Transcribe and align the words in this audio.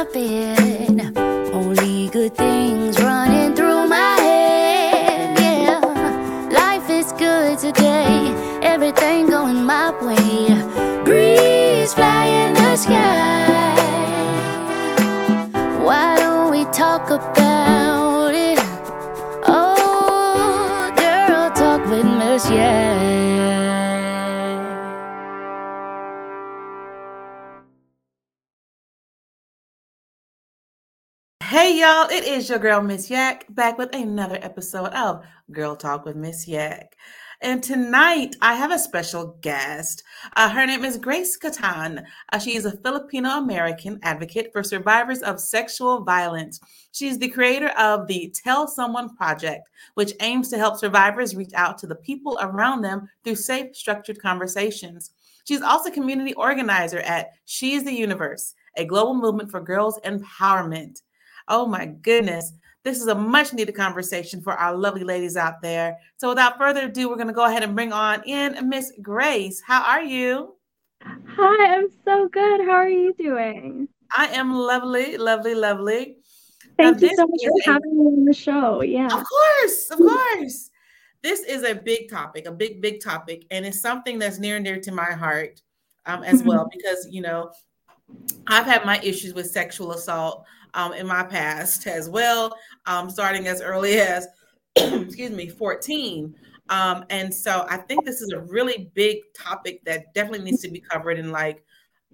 Only 0.00 0.14
good 2.10 2.36
things 2.36 3.00
running 3.00 3.56
through 3.56 3.88
my 3.88 4.14
head. 4.20 5.36
Yeah, 5.40 5.80
life 6.52 6.88
is 6.88 7.10
good 7.18 7.58
today. 7.58 8.32
Everything 8.62 9.28
going 9.28 9.64
my 9.64 9.90
way. 10.00 10.62
Breeze 11.04 11.94
fly 11.94 12.26
in 12.26 12.54
the 12.54 12.76
sky. 12.76 13.74
Why 15.82 16.16
don't 16.16 16.52
we 16.52 16.64
talk 16.66 17.10
about 17.10 18.34
it? 18.34 18.60
Oh, 19.48 20.92
girl, 20.96 21.50
talk 21.50 21.84
with 21.90 22.06
Miss 22.06 22.48
Yeah. 22.48 22.87
Hey 31.48 31.80
y'all, 31.80 32.10
it 32.10 32.24
is 32.24 32.50
your 32.50 32.58
girl 32.58 32.82
Miss 32.82 33.08
Yak 33.08 33.46
back 33.48 33.78
with 33.78 33.94
another 33.94 34.38
episode 34.42 34.90
of 34.90 35.24
Girl 35.50 35.76
Talk 35.76 36.04
with 36.04 36.14
Miss 36.14 36.46
Yak. 36.46 36.94
And 37.40 37.62
tonight 37.62 38.36
I 38.42 38.52
have 38.52 38.70
a 38.70 38.78
special 38.78 39.38
guest. 39.40 40.02
Uh, 40.36 40.50
her 40.50 40.66
name 40.66 40.84
is 40.84 40.98
Grace 40.98 41.38
Catan. 41.38 42.04
Uh, 42.30 42.38
she 42.38 42.54
is 42.54 42.66
a 42.66 42.76
Filipino 42.76 43.30
American 43.30 43.98
advocate 44.02 44.50
for 44.52 44.62
survivors 44.62 45.22
of 45.22 45.40
sexual 45.40 46.04
violence. 46.04 46.60
She's 46.92 47.18
the 47.18 47.30
creator 47.30 47.68
of 47.78 48.06
the 48.08 48.30
Tell 48.44 48.68
Someone 48.68 49.16
Project, 49.16 49.70
which 49.94 50.12
aims 50.20 50.50
to 50.50 50.58
help 50.58 50.76
survivors 50.76 51.34
reach 51.34 51.54
out 51.54 51.78
to 51.78 51.86
the 51.86 51.96
people 51.96 52.36
around 52.42 52.82
them 52.82 53.08
through 53.24 53.36
safe, 53.36 53.74
structured 53.74 54.20
conversations. 54.20 55.12
She's 55.44 55.62
also 55.62 55.90
community 55.90 56.34
organizer 56.34 56.98
at 56.98 57.30
She 57.46 57.72
is 57.72 57.84
the 57.84 57.94
Universe, 57.94 58.52
a 58.76 58.84
global 58.84 59.14
movement 59.14 59.50
for 59.50 59.62
girls' 59.62 59.98
empowerment. 60.04 61.00
Oh 61.48 61.66
my 61.66 61.86
goodness. 61.86 62.52
This 62.84 63.00
is 63.00 63.08
a 63.08 63.14
much 63.14 63.52
needed 63.52 63.74
conversation 63.74 64.40
for 64.40 64.52
our 64.52 64.76
lovely 64.76 65.02
ladies 65.04 65.36
out 65.36 65.60
there. 65.60 65.98
So 66.16 66.28
without 66.28 66.58
further 66.58 66.86
ado, 66.86 67.08
we're 67.08 67.16
going 67.16 67.26
to 67.28 67.32
go 67.32 67.44
ahead 67.44 67.62
and 67.62 67.74
bring 67.74 67.92
on 67.92 68.22
in 68.24 68.68
Miss 68.68 68.92
Grace. 69.02 69.60
How 69.66 69.82
are 69.82 70.02
you? 70.02 70.54
Hi, 71.02 71.74
I'm 71.74 71.88
so 72.04 72.28
good. 72.28 72.60
How 72.60 72.72
are 72.72 72.88
you 72.88 73.14
doing? 73.18 73.88
I 74.16 74.26
am 74.28 74.54
lovely, 74.54 75.16
lovely, 75.16 75.54
lovely. 75.54 76.18
Thank 76.76 77.00
Now, 77.00 77.08
you 77.08 77.16
so 77.16 77.26
much 77.26 77.40
for 77.42 77.70
a- 77.70 77.72
having 77.72 77.98
me 77.98 78.04
on 78.06 78.24
the 78.24 78.34
show. 78.34 78.82
Yeah. 78.82 79.06
Of 79.06 79.24
course, 79.24 79.90
of 79.90 79.98
course. 79.98 80.70
This 81.22 81.40
is 81.40 81.64
a 81.64 81.74
big 81.74 82.08
topic, 82.08 82.46
a 82.46 82.52
big, 82.52 82.80
big 82.80 83.02
topic, 83.02 83.44
and 83.50 83.66
it's 83.66 83.80
something 83.80 84.18
that's 84.18 84.38
near 84.38 84.56
and 84.56 84.64
dear 84.64 84.80
to 84.80 84.92
my 84.92 85.10
heart 85.12 85.60
um, 86.06 86.22
as 86.22 86.42
well 86.44 86.68
because 86.72 87.08
you 87.10 87.20
know 87.20 87.50
I've 88.46 88.64
had 88.66 88.86
my 88.86 88.98
issues 89.00 89.34
with 89.34 89.50
sexual 89.50 89.92
assault 89.92 90.44
um, 90.74 90.92
in 90.92 91.06
my 91.06 91.22
past 91.22 91.86
as 91.86 92.08
well, 92.08 92.56
um, 92.86 93.10
starting 93.10 93.46
as 93.46 93.60
early 93.60 93.98
as 93.98 94.26
excuse 94.76 95.30
me, 95.30 95.48
fourteen. 95.48 96.34
Um, 96.70 97.04
and 97.08 97.34
so 97.34 97.66
I 97.70 97.78
think 97.78 98.04
this 98.04 98.20
is 98.20 98.30
a 98.32 98.40
really 98.40 98.90
big 98.94 99.18
topic 99.34 99.82
that 99.84 100.12
definitely 100.14 100.44
needs 100.44 100.60
to 100.62 100.70
be 100.70 100.80
covered 100.80 101.18
in 101.18 101.32
like 101.32 101.64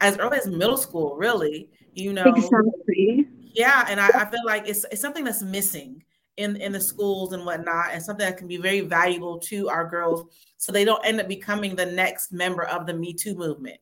as 0.00 0.16
early 0.18 0.38
as 0.38 0.46
middle 0.46 0.76
school, 0.76 1.16
really. 1.16 1.70
You 1.94 2.12
know, 2.12 2.24
Exactly. 2.24 3.26
yeah, 3.40 3.86
and 3.88 4.00
I, 4.00 4.08
I 4.08 4.24
feel 4.26 4.44
like 4.44 4.68
it's 4.68 4.84
it's 4.90 5.00
something 5.00 5.24
that's 5.24 5.42
missing 5.42 6.02
in 6.36 6.56
in 6.56 6.72
the 6.72 6.80
schools 6.80 7.32
and 7.32 7.44
whatnot, 7.44 7.90
and 7.92 8.02
something 8.02 8.26
that 8.26 8.36
can 8.36 8.48
be 8.48 8.56
very 8.56 8.80
valuable 8.80 9.38
to 9.40 9.68
our 9.68 9.88
girls, 9.88 10.24
so 10.56 10.72
they 10.72 10.84
don't 10.84 11.04
end 11.06 11.20
up 11.20 11.28
becoming 11.28 11.76
the 11.76 11.86
next 11.86 12.32
member 12.32 12.64
of 12.64 12.86
the 12.86 12.94
Me 12.94 13.12
Too 13.12 13.34
movement. 13.34 13.78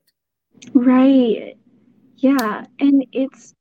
Right. 0.74 1.56
Yeah. 2.16 2.64
And 2.78 3.04
it's 3.12 3.54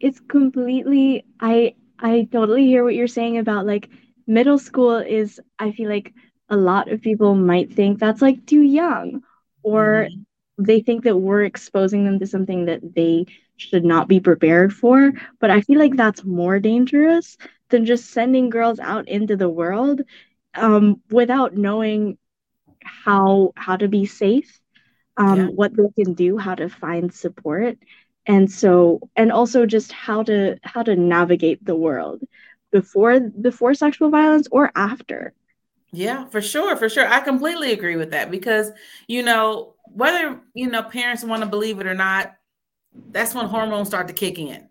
it's 0.00 0.20
completely 0.20 1.24
I 1.40 1.74
I 1.98 2.28
totally 2.32 2.66
hear 2.66 2.84
what 2.84 2.94
you're 2.94 3.06
saying 3.08 3.38
about 3.38 3.66
like 3.66 3.88
middle 4.26 4.58
school 4.58 4.96
is 4.96 5.40
I 5.58 5.72
feel 5.72 5.88
like 5.88 6.12
a 6.48 6.56
lot 6.56 6.90
of 6.90 7.02
people 7.02 7.34
might 7.34 7.72
think 7.72 7.98
that's 7.98 8.22
like 8.22 8.46
too 8.46 8.60
young 8.62 9.22
or 9.62 10.08
they 10.58 10.80
think 10.80 11.04
that 11.04 11.16
we're 11.16 11.44
exposing 11.44 12.04
them 12.04 12.18
to 12.20 12.26
something 12.26 12.66
that 12.66 12.94
they 12.94 13.26
should 13.56 13.84
not 13.84 14.08
be 14.08 14.20
prepared 14.20 14.72
for. 14.72 15.12
But 15.40 15.50
I 15.50 15.60
feel 15.60 15.78
like 15.78 15.96
that's 15.96 16.24
more 16.24 16.58
dangerous 16.60 17.36
than 17.70 17.84
just 17.84 18.10
sending 18.10 18.50
girls 18.50 18.78
out 18.80 19.08
into 19.08 19.36
the 19.36 19.48
world 19.48 20.02
um, 20.54 21.00
without 21.10 21.56
knowing 21.56 22.16
how 22.84 23.52
how 23.56 23.76
to 23.76 23.88
be 23.88 24.06
safe, 24.06 24.60
um, 25.16 25.46
Yeah. 25.46 25.48
what 25.54 25.72
they 25.76 26.02
can 26.02 26.14
do, 26.14 26.36
how 26.38 26.54
to 26.54 26.68
find 26.68 27.12
support, 27.12 27.76
and 28.28 28.52
so 28.52 29.00
and 29.16 29.32
also 29.32 29.66
just 29.66 29.90
how 29.90 30.22
to 30.22 30.58
how 30.62 30.82
to 30.82 30.94
navigate 30.94 31.64
the 31.64 31.74
world 31.74 32.22
before 32.70 33.18
before 33.18 33.74
sexual 33.74 34.10
violence 34.10 34.46
or 34.52 34.70
after. 34.76 35.32
Yeah, 35.90 36.26
for 36.26 36.42
sure, 36.42 36.76
for 36.76 36.90
sure. 36.90 37.08
I 37.08 37.20
completely 37.20 37.72
agree 37.72 37.96
with 37.96 38.10
that 38.10 38.30
because 38.30 38.70
you 39.08 39.22
know 39.22 39.74
whether 39.84 40.38
you 40.54 40.68
know 40.68 40.82
parents 40.82 41.24
want 41.24 41.42
to 41.42 41.48
believe 41.48 41.80
it 41.80 41.86
or 41.86 41.94
not, 41.94 42.34
that's 43.10 43.34
when 43.34 43.46
hormones 43.46 43.88
start 43.88 44.06
to 44.08 44.14
kick 44.14 44.38
in. 44.38 44.68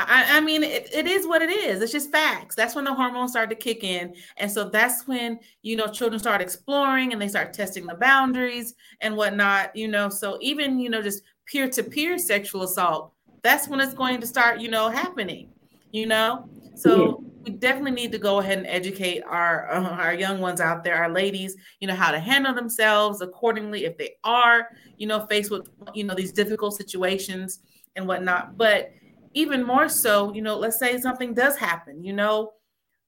I, 0.00 0.36
I 0.36 0.40
mean, 0.40 0.62
it, 0.62 0.88
it 0.94 1.08
is 1.08 1.26
what 1.26 1.42
it 1.42 1.50
is. 1.50 1.82
It's 1.82 1.90
just 1.90 2.12
facts. 2.12 2.54
That's 2.54 2.76
when 2.76 2.84
the 2.84 2.94
hormones 2.94 3.32
start 3.32 3.50
to 3.50 3.56
kick 3.56 3.82
in. 3.82 4.14
And 4.36 4.48
so 4.48 4.68
that's 4.68 5.08
when, 5.08 5.40
you 5.62 5.74
know, 5.74 5.88
children 5.88 6.20
start 6.20 6.40
exploring 6.40 7.12
and 7.12 7.20
they 7.20 7.26
start 7.26 7.52
testing 7.52 7.84
the 7.84 7.96
boundaries 7.96 8.74
and 9.00 9.16
whatnot, 9.16 9.74
you 9.74 9.88
know. 9.88 10.08
So 10.08 10.38
even, 10.40 10.78
you 10.78 10.88
know, 10.88 11.02
just 11.02 11.24
peer 11.50 11.68
to 11.68 11.82
peer 11.82 12.18
sexual 12.18 12.62
assault, 12.62 13.12
that's 13.42 13.68
when 13.68 13.80
it's 13.80 13.94
going 13.94 14.20
to 14.20 14.26
start, 14.26 14.60
you 14.60 14.68
know, 14.68 14.88
happening, 14.88 15.50
you 15.90 16.06
know. 16.06 16.48
So 16.74 17.24
we 17.42 17.52
definitely 17.52 17.92
need 17.92 18.12
to 18.12 18.18
go 18.18 18.38
ahead 18.38 18.58
and 18.58 18.66
educate 18.66 19.22
our 19.22 19.70
uh, 19.70 19.82
our 19.82 20.14
young 20.14 20.40
ones 20.40 20.60
out 20.60 20.84
there, 20.84 20.96
our 20.96 21.10
ladies, 21.10 21.56
you 21.80 21.88
know, 21.88 21.94
how 21.94 22.10
to 22.10 22.20
handle 22.20 22.54
themselves 22.54 23.20
accordingly 23.20 23.84
if 23.84 23.96
they 23.96 24.16
are, 24.22 24.68
you 24.96 25.06
know, 25.06 25.26
faced 25.26 25.50
with, 25.50 25.68
you 25.94 26.04
know, 26.04 26.14
these 26.14 26.32
difficult 26.32 26.74
situations 26.74 27.60
and 27.96 28.06
whatnot. 28.06 28.56
But 28.56 28.92
even 29.34 29.64
more 29.64 29.88
so, 29.88 30.32
you 30.34 30.42
know, 30.42 30.56
let's 30.56 30.78
say 30.78 30.98
something 30.98 31.34
does 31.34 31.56
happen, 31.56 32.04
you 32.04 32.12
know, 32.12 32.52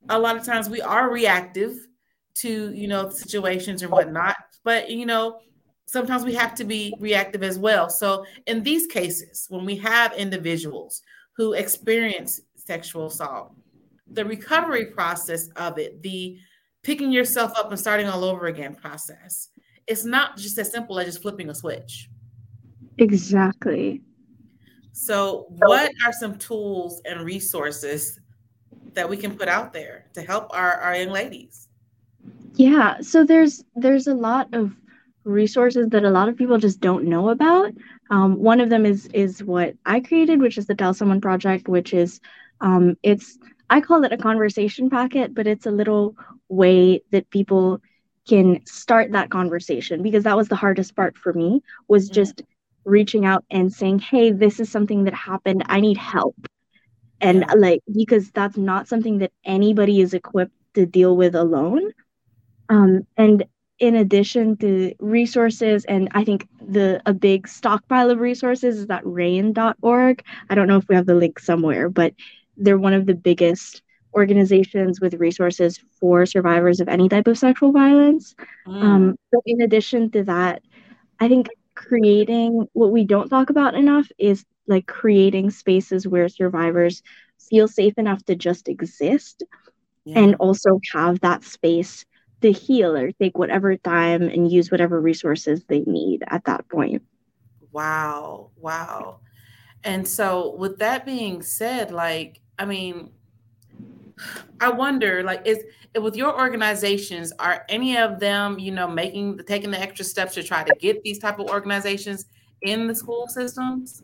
a 0.09 0.19
lot 0.19 0.37
of 0.37 0.45
times 0.45 0.69
we 0.69 0.81
are 0.81 1.11
reactive 1.11 1.75
to, 2.35 2.73
you 2.73 2.89
know, 2.89 3.11
situations 3.11 3.83
and 3.83 3.91
whatnot, 3.91 4.37
but, 4.65 4.91
you 4.91 5.07
know, 5.07 5.41
sometimes 5.91 6.25
we 6.25 6.33
have 6.33 6.55
to 6.55 6.63
be 6.63 6.95
reactive 7.01 7.43
as 7.43 7.59
well. 7.59 7.91
So 7.91 8.25
in 8.47 8.63
these 8.63 8.87
cases, 8.87 9.47
when 9.49 9.65
we 9.65 9.75
have 9.79 10.13
individuals 10.13 11.03
who 11.33 11.55
experience 11.55 12.43
sexual 12.55 13.07
assault, 13.07 13.53
the 14.13 14.25
recovery 14.25 14.87
process 14.87 15.49
of 15.57 15.79
it, 15.79 16.01
the 16.01 16.39
picking 16.85 17.11
yourself 17.11 17.53
up 17.57 17.71
and 17.71 17.79
starting 17.79 18.07
all 18.07 18.23
over 18.23 18.47
again 18.47 18.77
process, 18.77 19.49
it's 19.89 20.05
not 20.05 20.37
just 20.37 20.57
as 20.59 20.71
simple 20.71 21.01
as 21.01 21.07
just 21.07 21.23
flipping 21.23 21.51
a 21.51 21.55
switch. 21.55 22.09
Exactly. 22.99 24.01
So, 24.93 25.47
what 25.49 25.91
are 26.07 26.13
some 26.13 26.39
tools 26.39 27.03
and 27.05 27.23
resources 27.23 28.21
that 28.95 29.09
we 29.09 29.17
can 29.17 29.37
put 29.37 29.49
out 29.49 29.73
there 29.73 30.07
to 30.15 30.23
help 30.23 30.55
our, 30.57 30.75
our 30.75 30.95
young 30.95 31.11
ladies? 31.11 31.69
Yeah, 32.55 33.01
so 33.01 33.25
there's 33.25 33.65
there's 33.75 34.07
a 34.07 34.15
lot 34.15 34.49
of 34.53 34.73
resources 35.25 35.89
that 35.91 36.05
a 36.05 36.11
lot 36.11 36.29
of 36.29 36.37
people 36.37 36.59
just 36.59 36.81
don't 36.81 37.05
know 37.05 37.29
about. 37.31 37.73
Um, 38.11 38.37
one 38.39 38.61
of 38.61 38.71
them 38.71 38.85
is 38.87 39.07
is 39.15 39.43
what 39.43 39.75
I 39.87 40.01
created, 40.01 40.41
which 40.41 40.59
is 40.59 40.67
the 40.67 40.75
Tell 40.75 40.95
Someone 40.95 41.21
project, 41.21 41.69
which 41.69 41.93
is 41.95 42.21
um, 42.61 42.97
it's 43.03 43.39
I 43.71 43.81
call 43.81 44.05
it 44.05 44.13
a 44.13 44.19
conversation 44.19 44.91
packet, 44.91 45.35
but 45.35 45.47
it's 45.47 45.67
a 45.67 45.71
little 45.71 46.15
way 46.49 47.03
that 47.13 47.31
people 47.31 47.81
can 48.29 48.61
start 48.67 49.13
that 49.13 49.31
conversation 49.31 50.03
because 50.03 50.25
that 50.25 50.37
was 50.37 50.49
the 50.49 50.57
hardest 50.57 50.95
part 50.97 51.17
for 51.17 51.33
me 51.33 51.61
was 51.89 52.09
just 52.09 52.43
reaching 52.85 53.25
out 53.25 53.45
and 53.51 53.73
saying, 53.73 53.99
"Hey, 54.01 54.31
this 54.33 54.61
is 54.61 54.71
something 54.71 55.05
that 55.05 55.15
happened. 55.15 55.63
I 55.67 55.81
need 55.81 55.97
help." 55.99 56.37
And 57.21 57.45
like 57.57 57.81
because 57.93 58.31
that's 58.31 58.57
not 58.57 58.89
something 58.89 59.19
that 59.19 59.33
anybody 59.45 60.01
is 60.01 60.15
equipped 60.15 60.53
to 60.75 60.87
deal 60.87 61.17
with 61.17 61.35
alone 61.35 61.81
Um, 62.69 63.07
and 63.17 63.45
in 63.81 63.97
addition 63.97 64.57
to 64.59 64.95
resources, 65.01 65.85
and 65.87 66.09
I 66.13 66.23
think 66.23 66.47
the 66.61 67.01
a 67.07 67.15
big 67.15 67.49
stockpile 67.49 68.11
of 68.11 68.21
resources 68.21 68.79
is 68.79 68.87
that 68.89 69.05
RAINN.org. 69.05 70.23
I 70.51 70.55
don't 70.55 70.69
know 70.69 70.77
if 70.77 70.87
we 70.89 70.95
have 70.95 71.07
the 71.07 71.15
link 71.15 71.39
somewhere, 71.39 71.89
but 71.89 72.15
they're 72.59 72.79
one 72.79 72.93
of 72.93 73.07
the 73.07 73.15
biggest 73.15 73.83
organizations 74.15 75.01
with 75.01 75.15
resources 75.15 75.81
for 75.99 76.27
survivors 76.27 76.81
of 76.81 76.89
any 76.89 77.09
type 77.09 77.27
of 77.27 77.39
sexual 77.39 77.73
violence. 77.73 78.35
Mm. 78.67 78.83
Um, 78.83 79.17
but 79.33 79.41
in 79.47 79.63
addition 79.63 80.11
to 80.11 80.25
that, 80.25 80.63
I 81.19 81.29
think 81.29 81.49
creating 81.75 82.69
what 82.75 82.93
we 82.93 83.05
don't 83.05 83.31
talk 83.31 83.49
about 83.49 83.75
enough 83.75 84.09
is 84.19 84.45
like 84.67 84.87
creating 84.87 85.51
spaces 85.51 86.07
where 86.07 86.29
survivors 86.29 87.03
feel 87.49 87.67
safe 87.67 87.97
enough 87.97 88.23
to 88.25 88.35
just 88.35 88.69
exist 88.69 89.43
yeah. 90.05 90.19
and 90.19 90.35
also 90.35 90.79
have 90.93 91.21
that 91.21 91.45
space 91.45 92.05
to 92.43 92.53
heal 92.53 92.97
or 92.97 93.13
take 93.13 93.37
whatever 93.37 93.77
time 93.77 94.23
and 94.23 94.51
use 94.51 94.71
whatever 94.71 95.01
resources 95.01 95.65
they 95.65 95.81
need 95.81 96.23
at 96.29 96.45
that 96.45 96.69
point. 96.69 97.03
Wow. 97.73 98.51
Wow. 98.57 99.21
And 99.85 100.07
so, 100.07 100.55
with 100.57 100.79
that 100.79 101.07
being 101.07 101.43
said, 101.43 101.91
like, 101.91 102.41
I 102.59 102.67
mean, 102.67 103.11
I 104.61 104.71
wonder, 104.71 105.23
like, 105.23 105.47
is 105.47 105.65
with 106.01 106.17
your 106.17 106.39
organizations, 106.39 107.33
are 107.39 107.65
any 107.69 107.97
of 107.97 108.21
them, 108.21 108.59
you 108.59 108.73
know, 108.73 108.87
making 108.87 109.39
taking 109.47 109.71
the 109.71 109.81
extra 109.81 110.05
steps 110.05 110.35
to 110.35 110.43
try 110.43 110.63
to 110.63 110.75
get 110.79 111.03
these 111.03 111.19
type 111.19 111.39
of 111.39 111.49
organizations 111.49 112.27
in 112.63 112.87
the 112.87 112.95
school 112.95 113.27
systems? 113.29 114.03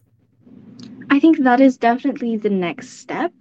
I 1.10 1.20
think 1.20 1.42
that 1.44 1.60
is 1.60 1.76
definitely 1.76 2.36
the 2.36 2.50
next 2.50 2.98
step. 3.00 3.32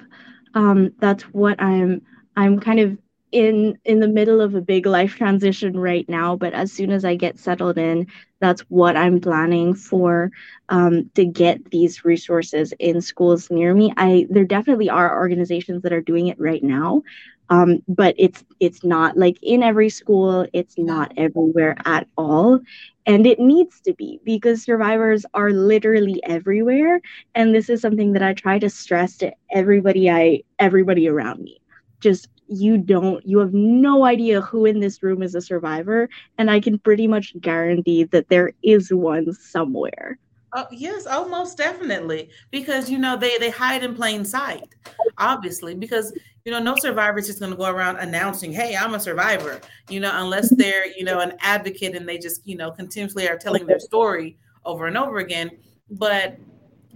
Um, 0.54 0.94
that's 1.00 1.24
what 1.24 1.62
I'm 1.62 2.02
I'm 2.36 2.60
kind 2.60 2.80
of 2.80 2.98
in 3.36 3.78
in 3.86 4.00
the 4.02 4.10
middle 4.10 4.42
of 4.42 4.56
a 4.56 4.62
big 4.62 4.88
life 4.88 5.18
transition 5.18 5.78
right 5.80 6.10
now 6.10 6.36
but 6.38 6.54
as 6.54 6.72
soon 6.72 6.92
as 6.92 7.06
i 7.06 7.16
get 7.16 7.40
settled 7.40 7.78
in 7.78 8.08
that's 8.42 8.62
what 8.70 8.98
i'm 8.98 9.20
planning 9.22 9.74
for 9.76 10.32
um, 10.70 11.10
to 11.16 11.26
get 11.26 11.72
these 11.72 12.06
resources 12.06 12.74
in 12.80 13.02
schools 13.02 13.52
near 13.52 13.74
me. 13.76 13.94
I 13.98 14.28
there 14.30 14.46
definitely 14.46 14.90
are 14.90 15.18
organizations 15.18 15.84
that 15.84 15.94
are 15.94 16.02
doing 16.02 16.28
it 16.28 16.40
right 16.40 16.64
now 16.64 17.04
um, 17.50 17.80
but 17.88 18.16
it's 18.18 18.44
it's 18.60 18.84
not 18.84 19.18
like 19.18 19.38
in 19.44 19.64
every 19.64 19.90
school 19.90 20.48
it's 20.54 20.78
not 20.78 21.12
everywhere 21.18 21.76
at 21.86 22.08
all 22.18 22.60
and 23.06 23.28
it 23.28 23.40
needs 23.40 23.82
to 23.82 23.94
be 23.94 24.20
because 24.26 24.64
survivors 24.64 25.26
are 25.34 25.52
literally 25.52 26.22
everywhere 26.26 27.02
and 27.36 27.54
this 27.54 27.70
is 27.70 27.82
something 27.82 28.14
that 28.14 28.24
i 28.24 28.34
try 28.34 28.60
to 28.60 28.70
stress 28.70 29.18
to 29.18 29.32
everybody 29.54 30.10
i 30.10 30.42
everybody 30.60 31.08
around 31.08 31.42
me. 31.42 31.60
Just 32.02 32.28
you 32.48 32.78
don't 32.78 33.26
you 33.26 33.40
have 33.40 33.54
no 33.54 34.06
idea 34.06 34.42
who 34.42 34.66
in 34.66 34.80
this 34.80 35.02
room 35.02 35.24
is 35.24 35.36
a 35.36 35.42
survivor 35.42 36.08
and 36.38 36.52
i 36.52 36.60
can 36.60 36.78
pretty 36.80 37.08
much 37.08 37.34
guarantee 37.42 38.04
that 38.04 38.30
there 38.30 38.52
is 38.64 38.94
one 38.94 39.34
somewhere. 39.34 40.18
Oh 40.54 40.68
yes 40.72 41.06
oh 41.10 41.28
most 41.28 41.58
definitely 41.58 42.30
because 42.50 42.90
you 42.90 42.98
know 42.98 43.18
they 43.18 43.38
they 43.40 43.50
hide 43.50 43.84
in 43.84 43.94
plain 43.94 44.24
sight 44.24 44.76
obviously 45.18 45.76
because 45.76 46.14
you 46.46 46.52
know 46.52 46.60
no 46.60 46.76
survivor 46.78 47.20
is 47.20 47.28
just 47.28 47.40
going 47.40 47.52
to 47.52 47.58
go 47.58 47.66
around 47.66 47.98
announcing 47.98 48.54
hey 48.54 48.74
i'm 48.74 48.94
a 48.94 49.00
survivor 49.00 49.60
you 49.90 50.00
know 50.00 50.12
unless 50.14 50.50
they're 50.56 50.88
you 50.96 51.04
know 51.04 51.20
an 51.20 51.34
advocate 51.42 51.94
and 51.94 52.08
they 52.08 52.18
just 52.18 52.48
you 52.48 52.56
know 52.56 52.72
continuously 52.72 53.28
are 53.28 53.38
telling 53.38 53.66
their 53.66 53.82
story 53.82 54.38
over 54.66 54.88
and 54.88 54.98
over 54.98 55.20
again. 55.20 55.52
But 55.90 56.38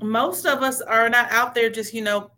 most 0.02 0.46
of 0.46 0.64
us 0.64 0.82
are 0.82 1.10
not 1.10 1.32
out 1.32 1.54
there 1.54 1.70
just 1.70 1.94
you 1.94 2.02
know 2.02 2.32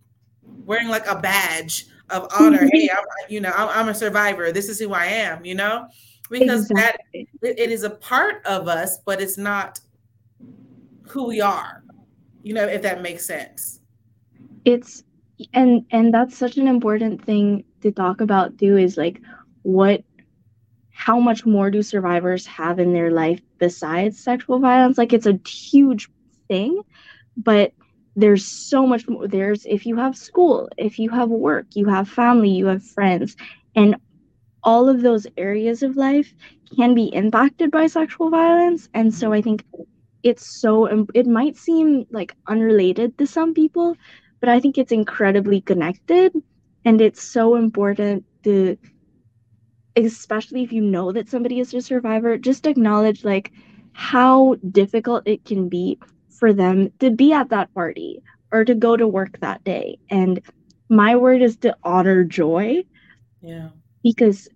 wearing 0.66 0.90
like 0.90 1.08
a 1.08 1.20
badge 1.20 1.88
of 2.12 2.28
honor. 2.40 2.68
hey, 2.72 2.88
mm-hmm. 2.88 2.98
I'm, 2.98 3.06
you 3.30 3.42
know, 3.42 3.52
I'm, 3.56 3.70
I'm, 3.70 3.90
a 3.90 3.94
survivor. 3.94 4.52
This 4.52 4.70
is 4.70 4.80
who 4.80 4.94
I 4.94 5.06
am. 5.06 5.46
You 5.46 5.56
know, 5.56 5.88
because 6.30 6.70
exactly. 6.70 7.28
that 7.42 7.62
it 7.62 7.72
is 7.72 7.84
a 7.84 7.90
part 7.90 8.46
of 8.46 8.68
us, 8.68 9.00
but 9.06 9.22
it's 9.22 9.38
not 9.38 9.80
who 11.08 11.28
we 11.28 11.42
are. 11.42 11.84
You 12.44 12.54
know, 12.54 12.66
if 12.66 12.82
that 12.82 13.02
makes 13.02 13.26
sense. 13.26 13.80
It's 14.66 15.04
and 15.54 15.86
and 15.92 16.14
that's 16.14 16.38
such 16.38 16.58
an 16.58 16.68
important 16.68 17.24
thing 17.26 17.64
to 17.82 17.92
talk 17.92 18.22
about 18.22 18.58
too. 18.58 18.78
Is 18.78 18.98
like 18.98 19.22
what 19.64 20.04
how 21.02 21.20
much 21.20 21.46
more 21.46 21.72
do 21.72 21.82
survivors 21.82 22.46
have 22.46 22.80
in 22.80 22.94
their 22.94 23.12
life 23.12 23.42
besides 23.58 24.20
sexual 24.20 24.60
violence 24.60 25.00
like 25.00 25.14
it's 25.14 25.26
a 25.26 25.40
huge 25.48 26.10
thing 26.48 26.80
but 27.38 27.74
there's 28.16 28.46
so 28.46 28.86
much 28.86 29.08
more 29.08 29.28
there's 29.28 29.66
if 29.66 29.86
you 29.86 29.96
have 29.96 30.16
school 30.16 30.70
if 30.78 31.00
you 31.00 31.10
have 31.10 31.30
work 31.30 31.66
you 31.76 31.88
have 31.88 32.08
family 32.10 32.50
you 32.50 32.66
have 32.68 32.84
friends 32.84 33.36
and 33.76 33.96
all 34.64 34.90
of 34.90 35.02
those 35.02 35.28
areas 35.38 35.84
of 35.84 35.96
life 35.96 36.34
can 36.76 36.94
be 36.94 37.06
impacted 37.14 37.72
by 37.72 37.88
sexual 37.88 38.30
violence. 38.30 38.90
And 38.94 39.14
so 39.14 39.34
i 39.34 39.42
think 39.42 39.64
it's 40.24 40.46
so 40.62 40.90
um, 40.92 41.08
it 41.14 41.28
might 41.28 41.56
seem 41.58 42.06
like 42.12 42.36
unrelated 42.48 43.18
to 43.18 43.26
some 43.28 43.54
people 43.54 43.96
but 44.40 44.50
i 44.50 44.60
think 44.60 44.78
it's 44.78 44.92
incredibly 44.92 45.62
connected. 45.62 46.34
And 46.86 47.02
it's 47.02 47.22
so 47.22 47.56
important 47.56 48.26
to 48.44 48.78
especially 49.96 50.64
if 50.64 50.72
you 50.72 50.82
know 50.82 51.12
that 51.12 51.30
somebody 51.30 51.60
is 51.60 51.74
a 51.74 51.82
survivor 51.82 52.38
just 52.38 52.66
acknowledge 52.66 53.24
like 53.24 53.52
how 53.94 54.56
difficult 54.72 55.24
it 55.26 55.44
can 55.46 55.68
be 55.70 55.98
for 56.42 56.52
them 56.52 56.92
to 57.00 57.12
be 57.12 57.32
at 57.32 57.50
that 57.50 57.72
party 57.74 58.22
or 58.52 58.66
to 58.66 58.74
go 58.76 58.98
to 58.98 59.08
work 59.08 59.40
that 59.40 59.64
day. 59.64 60.00
And 60.10 60.42
my 60.90 61.16
word 61.16 61.42
is 61.42 61.56
to 61.58 61.78
honor 61.84 62.26
joy. 62.26 62.84
Yeah. 63.42 63.70
Because 64.04 64.50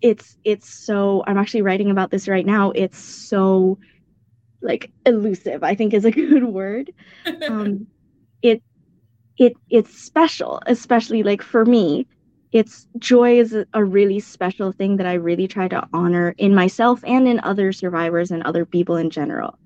it's 0.00 0.38
it's 0.44 0.72
so 0.72 1.24
I'm 1.26 1.36
actually 1.36 1.62
writing 1.62 1.90
about 1.90 2.12
this 2.12 2.28
right 2.28 2.46
now. 2.46 2.70
It's 2.70 2.98
so 2.98 3.76
like 4.62 4.92
elusive, 5.04 5.64
I 5.64 5.74
think 5.74 5.92
is 5.92 6.04
a 6.04 6.10
good 6.22 6.44
word. 6.44 6.92
Um 7.48 7.88
it 8.42 8.62
it 9.36 9.54
it's 9.68 9.98
special, 10.00 10.62
especially 10.66 11.24
like 11.24 11.42
for 11.42 11.66
me. 11.66 12.06
It's 12.52 12.86
joy 12.98 13.38
is 13.38 13.56
a 13.72 13.82
really 13.82 14.20
special 14.20 14.72
thing 14.72 14.98
that 14.98 15.06
I 15.06 15.14
really 15.14 15.48
try 15.48 15.68
to 15.68 15.88
honor 15.94 16.34
in 16.36 16.54
myself 16.54 17.02
and 17.04 17.26
in 17.26 17.40
other 17.40 17.72
survivors 17.72 18.30
and 18.30 18.42
other 18.42 18.66
people 18.66 18.96
in 18.96 19.08
general. 19.08 19.58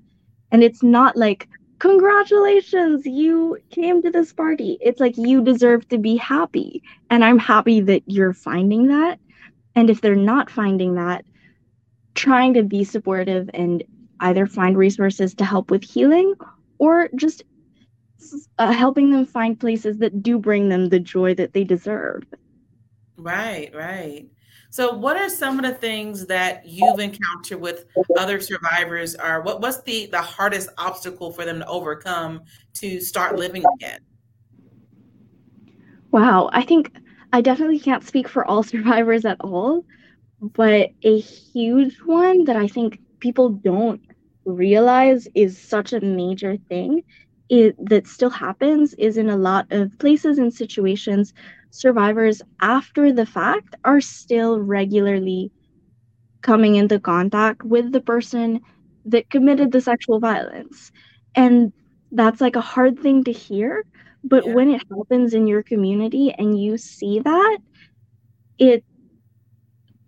And 0.53 0.63
it's 0.63 0.85
not 0.85 1.17
like 1.17 1.49
congratulations, 1.79 3.07
you 3.07 3.59
came 3.71 4.03
to 4.03 4.11
this 4.11 4.33
party. 4.33 4.79
It's 4.81 5.01
like 5.01 5.17
you 5.17 5.43
deserve 5.43 5.89
to 5.89 5.99
be 5.99 6.17
happy. 6.17 6.83
And 7.11 7.25
I'm 7.25 7.39
happy 7.39 7.81
that 7.81 8.03
you're 8.07 8.35
finding 8.35 8.89
that. 8.89 9.19
And 9.75 9.91
if 9.91 10.01
they're 10.01 10.15
not 10.15 10.51
finding 10.51 10.95
that, 10.95 11.25
trying 12.15 12.55
to 12.55 12.63
be 12.63 12.85
supportive 12.85 13.51
and 13.53 13.85
either 14.21 14.47
find 14.47 14.77
resources 14.77 15.35
to 15.35 15.45
help 15.45 15.71
with 15.71 15.85
healing 15.85 16.35
or 16.79 17.09
just 17.15 17.43
uh, 18.59 18.73
helping 18.73 19.11
them 19.11 19.27
find 19.27 19.61
places 19.61 19.99
that 19.99 20.23
do 20.23 20.39
bring 20.39 20.69
them 20.69 20.89
the 20.89 20.99
joy 20.99 21.35
that 21.35 21.53
they 21.53 21.65
deserve. 21.65 22.25
Right, 23.19 23.75
right. 23.75 24.27
So, 24.77 24.93
what 24.93 25.17
are 25.17 25.31
some 25.31 25.59
of 25.59 25.65
the 25.65 25.73
things 25.73 26.27
that 26.27 26.67
you've 26.67 27.01
encountered 27.01 27.63
with 27.63 27.87
other 28.19 28.39
survivors, 28.43 29.15
or 29.17 29.41
what, 29.41 29.63
what's 29.63 29.81
the 29.81 30.05
the 30.05 30.21
hardest 30.21 30.69
obstacle 30.77 31.33
for 31.33 31.47
them 31.47 31.61
to 31.61 31.67
overcome 31.67 32.43
to 32.75 33.01
start 33.01 33.39
living 33.39 33.65
again? 33.77 34.01
Wow, 36.11 36.51
I 36.53 36.61
think 36.61 36.95
I 37.33 37.41
definitely 37.41 37.81
can't 37.81 38.07
speak 38.07 38.29
for 38.29 38.45
all 38.45 38.63
survivors 38.75 39.25
at 39.25 39.41
all, 39.41 39.83
but 40.43 40.91
a 41.03 41.21
huge 41.21 41.97
one 42.05 42.45
that 42.45 42.57
I 42.57 42.69
think 42.69 43.01
people 43.21 43.49
don't 43.49 44.03
realize 44.45 45.27
is 45.35 45.59
such 45.59 45.95
a 45.95 46.01
major 46.01 46.59
thing 46.69 47.03
it, 47.49 47.75
that 47.89 48.07
still 48.07 48.29
happens 48.29 48.93
is 48.95 49.17
in 49.17 49.31
a 49.31 49.39
lot 49.39 49.69
of 49.71 49.99
places 49.99 50.37
and 50.37 50.53
situations 50.53 51.33
survivors 51.77 52.43
after 52.61 53.13
the 53.13 53.27
fact 53.27 53.77
are 53.85 54.01
still 54.01 54.61
regularly 54.61 55.53
coming 56.43 56.77
into 56.77 57.01
contact 57.01 57.65
with 57.65 57.93
the 57.93 58.01
person 58.01 58.61
that 59.05 59.31
committed 59.31 59.73
the 59.73 59.81
sexual 59.81 60.21
violence. 60.21 60.93
And 61.35 61.73
that's 62.13 62.41
like 62.41 62.57
a 62.57 62.61
hard 62.61 63.01
thing 63.01 63.25
to 63.25 63.33
hear. 63.33 63.85
But 64.25 64.47
yeah. 64.47 64.55
when 64.55 64.71
it 64.71 64.83
happens 64.91 65.35
in 65.35 65.47
your 65.47 65.63
community 65.63 66.33
and 66.33 66.61
you 66.61 66.79
see 66.79 67.21
that, 67.21 67.59
it, 68.59 68.85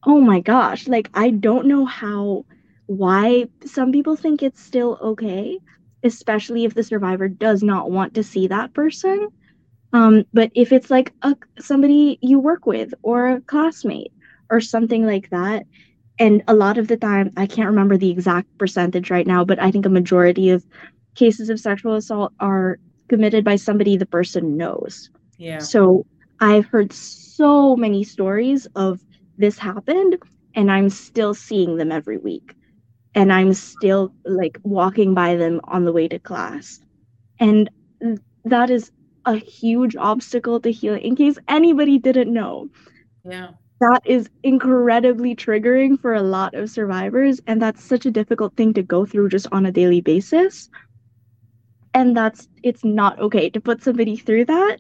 oh 0.05 0.21
my 0.21 0.41
gosh, 0.41 0.89
like 0.89 1.11
I 1.15 1.31
don't 1.31 1.67
know 1.67 1.85
how, 1.85 2.47
why 2.87 3.47
some 3.65 3.93
people 3.93 4.17
think 4.17 4.43
it's 4.43 4.63
still 4.63 4.99
okay, 5.03 5.59
especially 6.03 6.65
if 6.65 6.75
the 6.75 6.83
survivor 6.85 7.29
does 7.29 7.63
not 7.63 7.91
want 7.91 8.15
to 8.15 8.23
see 8.25 8.47
that 8.49 8.75
person. 8.75 9.29
Um, 9.93 10.25
but 10.33 10.51
if 10.55 10.73
it's 10.73 10.91
like 10.91 11.13
a 11.23 11.35
somebody 11.59 12.19
you 12.21 12.39
work 12.39 12.67
with 12.67 12.93
or 13.03 13.29
a 13.29 13.41
classmate 13.43 14.13
or 14.51 14.61
something 14.61 15.07
like 15.07 15.31
that, 15.31 15.65
and 16.19 16.43
a 16.49 16.55
lot 16.55 16.79
of 16.79 16.89
the 16.89 16.97
time, 16.97 17.33
I 17.37 17.47
can't 17.47 17.69
remember 17.69 17.97
the 17.97 18.11
exact 18.11 18.49
percentage 18.59 19.11
right 19.11 19.27
now, 19.27 19.45
but 19.45 19.61
I 19.61 19.71
think 19.71 19.87
a 19.87 19.91
majority 19.91 20.51
of 20.51 20.67
cases 21.15 21.49
of 21.49 21.61
sexual 21.61 21.95
assault 21.95 22.33
are 22.41 22.79
committed 23.09 23.45
by 23.45 23.57
somebody 23.57 23.97
the 23.97 24.07
person 24.07 24.57
knows. 24.57 25.11
Yeah. 25.39 25.59
So 25.59 26.07
I've 26.41 26.67
heard 26.67 26.93
so 26.93 27.77
many 27.77 28.05
stories 28.05 28.67
of 28.75 29.01
this 29.39 29.59
happened 29.59 30.19
and 30.55 30.71
I'm 30.71 30.91
still 30.91 31.35
seeing 31.35 31.77
them 31.77 31.93
every 31.93 32.19
week. 32.19 32.55
And 33.15 33.33
I'm 33.33 33.55
still 33.55 34.13
like 34.25 34.59
walking 34.63 35.15
by 35.15 35.37
them 35.37 35.61
on 35.65 35.85
the 35.85 35.93
way 35.93 36.09
to 36.09 36.19
class. 36.19 36.81
And 37.41 37.71
that 38.45 38.71
is 38.71 38.93
a 39.29 39.37
huge 39.37 39.95
obstacle 39.97 40.59
to 40.61 40.73
healing. 40.73 41.03
In 41.03 41.15
case 41.15 41.39
anybody 41.49 41.99
didn't 41.99 42.33
know, 42.33 42.69
Yeah. 43.25 43.51
that 43.81 44.01
is 44.07 44.29
incredibly 44.43 45.37
triggering 45.37 46.01
for 46.01 46.15
a 46.15 46.23
lot 46.23 46.55
of 46.55 46.71
survivors. 46.71 47.41
And 47.47 47.61
that's 47.61 47.85
such 47.85 48.07
a 48.07 48.11
difficult 48.11 48.57
thing 48.57 48.73
to 48.75 48.83
go 48.83 49.05
through 49.05 49.29
just 49.29 49.47
on 49.53 49.67
a 49.67 49.73
daily 49.73 50.01
basis. 50.01 50.71
And 51.95 52.17
that's, 52.17 52.49
it's 52.63 52.85
not 52.85 53.19
okay 53.21 53.51
to 53.51 53.61
put 53.61 53.83
somebody 53.83 54.17
through 54.17 54.47
that, 54.47 54.79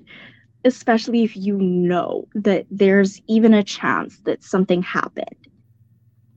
especially 0.64 1.24
if 1.24 1.36
you 1.36 1.58
know 1.58 2.26
that 2.34 2.66
there's 2.70 3.20
even 3.28 3.52
a 3.54 3.62
chance 3.62 4.18
that 4.24 4.42
something 4.42 4.82
happened. 4.82 5.46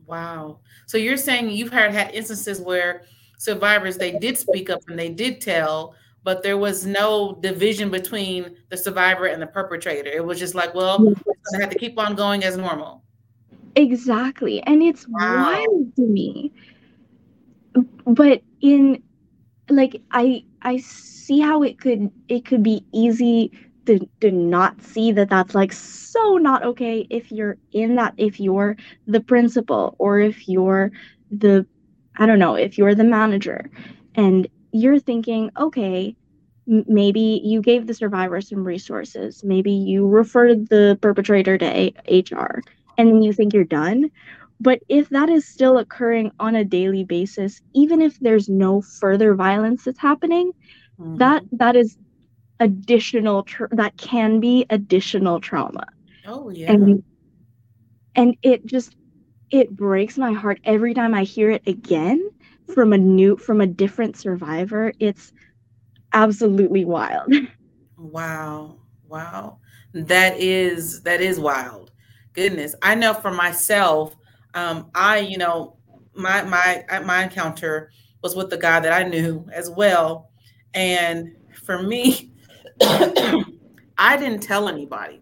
Wow. 0.06 0.60
So 0.88 0.98
you're 0.98 1.18
saying 1.18 1.50
you've 1.52 1.72
heard 1.72 1.92
had 1.94 2.14
instances 2.14 2.60
where 2.60 3.04
survivors 3.38 3.98
they 3.98 4.12
did 4.20 4.38
speak 4.38 4.70
up 4.70 4.82
and 4.88 5.00
they 5.00 5.10
did 5.10 5.40
tell, 5.40 5.96
but 6.24 6.44
there 6.44 6.58
was 6.58 6.86
no 6.86 7.38
division 7.42 7.90
between 7.90 8.56
the 8.70 8.78
survivor 8.78 9.26
and 9.26 9.42
the 9.42 9.48
perpetrator. 9.48 10.10
It 10.10 10.26
was 10.26 10.40
just 10.40 10.56
like, 10.56 10.74
well, 10.74 11.00
gonna 11.00 11.64
have 11.64 11.70
to 11.72 11.80
keep 11.80 11.98
on 12.00 12.16
going 12.16 12.44
as 12.44 12.58
normal. 12.58 13.04
Exactly. 13.76 14.62
And 14.64 14.82
it's 14.84 15.08
Wow. 15.08 15.42
wild 15.42 15.96
to 15.96 16.02
me. 16.02 16.52
But 18.06 18.42
in 18.62 19.02
like 19.70 20.02
I 20.12 20.44
I 20.62 20.78
see 20.78 21.40
how 21.40 21.64
it 21.64 21.80
could 21.80 22.12
it 22.28 22.46
could 22.46 22.64
be 22.64 22.86
easy 22.94 23.52
to 23.86 24.00
to 24.22 24.32
not 24.32 24.82
see 24.82 25.12
that 25.14 25.30
that's 25.30 25.56
like 25.56 25.72
so 25.72 26.38
not 26.38 26.64
okay 26.64 27.08
if 27.10 27.32
you're 27.32 27.58
in 27.72 27.96
that 27.96 28.14
if 28.18 28.40
you're 28.40 28.76
the 29.08 29.22
principal 29.22 29.96
or 29.98 30.20
if 30.20 30.48
you're 30.48 30.92
the 31.32 31.66
I 32.18 32.26
don't 32.26 32.40
know, 32.40 32.56
if 32.56 32.78
you're 32.78 32.96
the 32.96 33.04
manager 33.06 33.70
and 34.16 34.48
you're 34.72 35.00
thinking, 35.00 35.52
okay, 35.60 36.16
maybe 36.66 37.42
you 37.44 37.62
gave 37.62 37.88
the 37.88 37.94
survivor 37.94 38.42
some 38.42 38.64
resources, 38.64 39.42
maybe 39.44 39.72
you 39.72 40.08
referred 40.08 40.68
the 40.70 40.98
perpetrator 41.02 41.58
to 41.58 41.66
A- 41.66 41.94
HR 42.08 42.64
and 42.98 43.10
then 43.10 43.22
you 43.22 43.34
think 43.34 43.54
you're 43.54 43.64
done. 43.64 44.10
But 44.60 44.80
if 44.90 45.10
that 45.10 45.30
is 45.30 45.48
still 45.48 45.78
occurring 45.78 46.32
on 46.40 46.56
a 46.56 46.64
daily 46.66 47.04
basis, 47.04 47.62
even 47.74 48.02
if 48.02 48.18
there's 48.20 48.50
no 48.50 48.82
further 48.82 49.34
violence 49.36 49.84
that's 49.86 50.00
happening, 50.00 50.52
Mhm. 50.98 51.16
that 51.16 51.44
that 51.52 51.76
is 51.76 51.98
additional 52.60 53.44
tr- 53.44 53.66
that 53.72 53.98
can 53.98 54.40
be 54.40 54.66
additional 54.70 55.40
trauma 55.40 55.86
oh 56.26 56.50
yeah. 56.50 56.90
and 56.90 57.04
and 58.16 58.36
it 58.42 58.66
just 58.66 58.96
it 59.52 59.76
breaks 59.76 60.18
my 60.18 60.34
heart 60.34 60.60
every 60.64 60.94
time 60.94 61.14
i 61.14 61.24
hear 61.24 61.50
it 61.52 61.62
again 61.68 62.22
from 62.72 62.94
a 62.94 62.98
new 62.98 63.38
from 63.38 63.62
a 63.62 63.68
different 63.68 64.18
survivor 64.18 64.92
it's 65.00 65.32
absolutely 66.14 66.86
wild 66.86 67.32
Wow. 67.98 68.78
Wow. 69.08 69.60
That 69.94 70.40
is 70.40 71.02
that 71.04 71.22
is 71.22 71.40
wild. 71.40 71.92
Goodness. 72.34 72.76
I 72.82 72.96
know 72.96 73.14
for 73.14 73.32
myself, 73.32 74.16
um, 74.54 74.90
I, 74.96 75.20
you 75.20 75.38
know, 75.38 75.78
my 76.14 76.42
my 76.44 76.84
uh, 76.90 77.02
my 77.02 77.24
encounter 77.24 77.92
was 78.24 78.36
with 78.36 78.50
the 78.50 78.58
guy 78.58 78.80
that 78.80 78.94
I 78.94 79.08
knew 79.08 79.46
as 79.54 79.70
well. 79.70 80.30
And 80.74 81.30
for 81.66 81.84
me, 81.84 82.32
I 83.98 84.18
didn't 84.18 84.42
tell 84.42 84.68
anybody. 84.70 85.22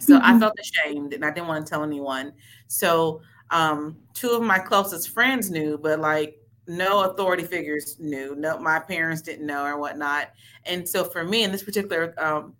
So 0.00 0.18
I 0.22 0.34
Mhm. 0.34 0.40
felt 0.40 0.54
ashamed 0.60 1.12
and 1.14 1.24
I 1.24 1.30
didn't 1.30 1.48
want 1.48 1.66
to 1.66 1.70
tell 1.70 1.84
anyone. 1.84 2.32
So 2.68 3.22
um 3.50 3.98
two 4.14 4.30
of 4.30 4.42
my 4.42 4.58
closest 4.58 5.10
friends 5.10 5.50
knew, 5.50 5.78
but 5.78 6.00
like 6.00 6.39
no 6.66 7.04
authority 7.04 7.44
figures 7.44 7.96
knew. 7.98 8.34
No, 8.36 8.58
my 8.58 8.78
parents 8.78 9.22
didn't 9.22 9.46
know 9.46 9.64
or 9.64 9.78
whatnot. 9.78 10.30
And 10.64 10.88
so 10.88 11.04
for 11.04 11.24
me, 11.24 11.42
in 11.42 11.52
this 11.52 11.62
particular 11.62 12.14
um, 12.18 12.54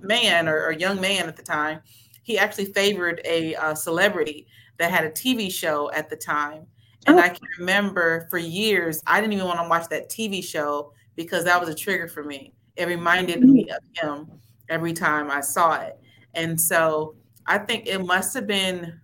man 0.00 0.48
or, 0.48 0.64
or 0.64 0.72
young 0.72 1.00
man 1.00 1.26
at 1.28 1.36
the 1.36 1.42
time, 1.42 1.80
he 2.22 2.38
actually 2.38 2.66
favored 2.66 3.20
a 3.24 3.54
uh, 3.56 3.74
celebrity 3.74 4.46
that 4.78 4.90
had 4.90 5.04
a 5.04 5.10
TV 5.10 5.50
show 5.50 5.90
at 5.92 6.08
the 6.10 6.16
time. 6.16 6.66
And 7.06 7.18
Oh. 7.18 7.22
I 7.22 7.28
can 7.28 7.46
remember 7.58 8.26
for 8.30 8.38
years, 8.38 9.00
I 9.06 9.20
didn't 9.20 9.32
even 9.32 9.46
want 9.46 9.60
to 9.60 9.68
watch 9.68 9.88
that 9.88 10.10
TV 10.10 10.44
show 10.44 10.92
because 11.16 11.44
that 11.44 11.58
was 11.58 11.68
a 11.68 11.74
trigger 11.74 12.08
for 12.08 12.22
me. 12.22 12.52
It 12.76 12.88
reminded 12.88 13.42
me 13.42 13.68
of 13.70 13.78
him 13.94 14.30
every 14.68 14.92
time 14.92 15.30
I 15.30 15.40
saw 15.40 15.80
it. 15.80 15.98
And 16.34 16.60
so 16.60 17.14
I 17.46 17.58
think 17.58 17.86
it 17.86 18.04
must 18.04 18.34
have 18.34 18.46
been, 18.46 19.00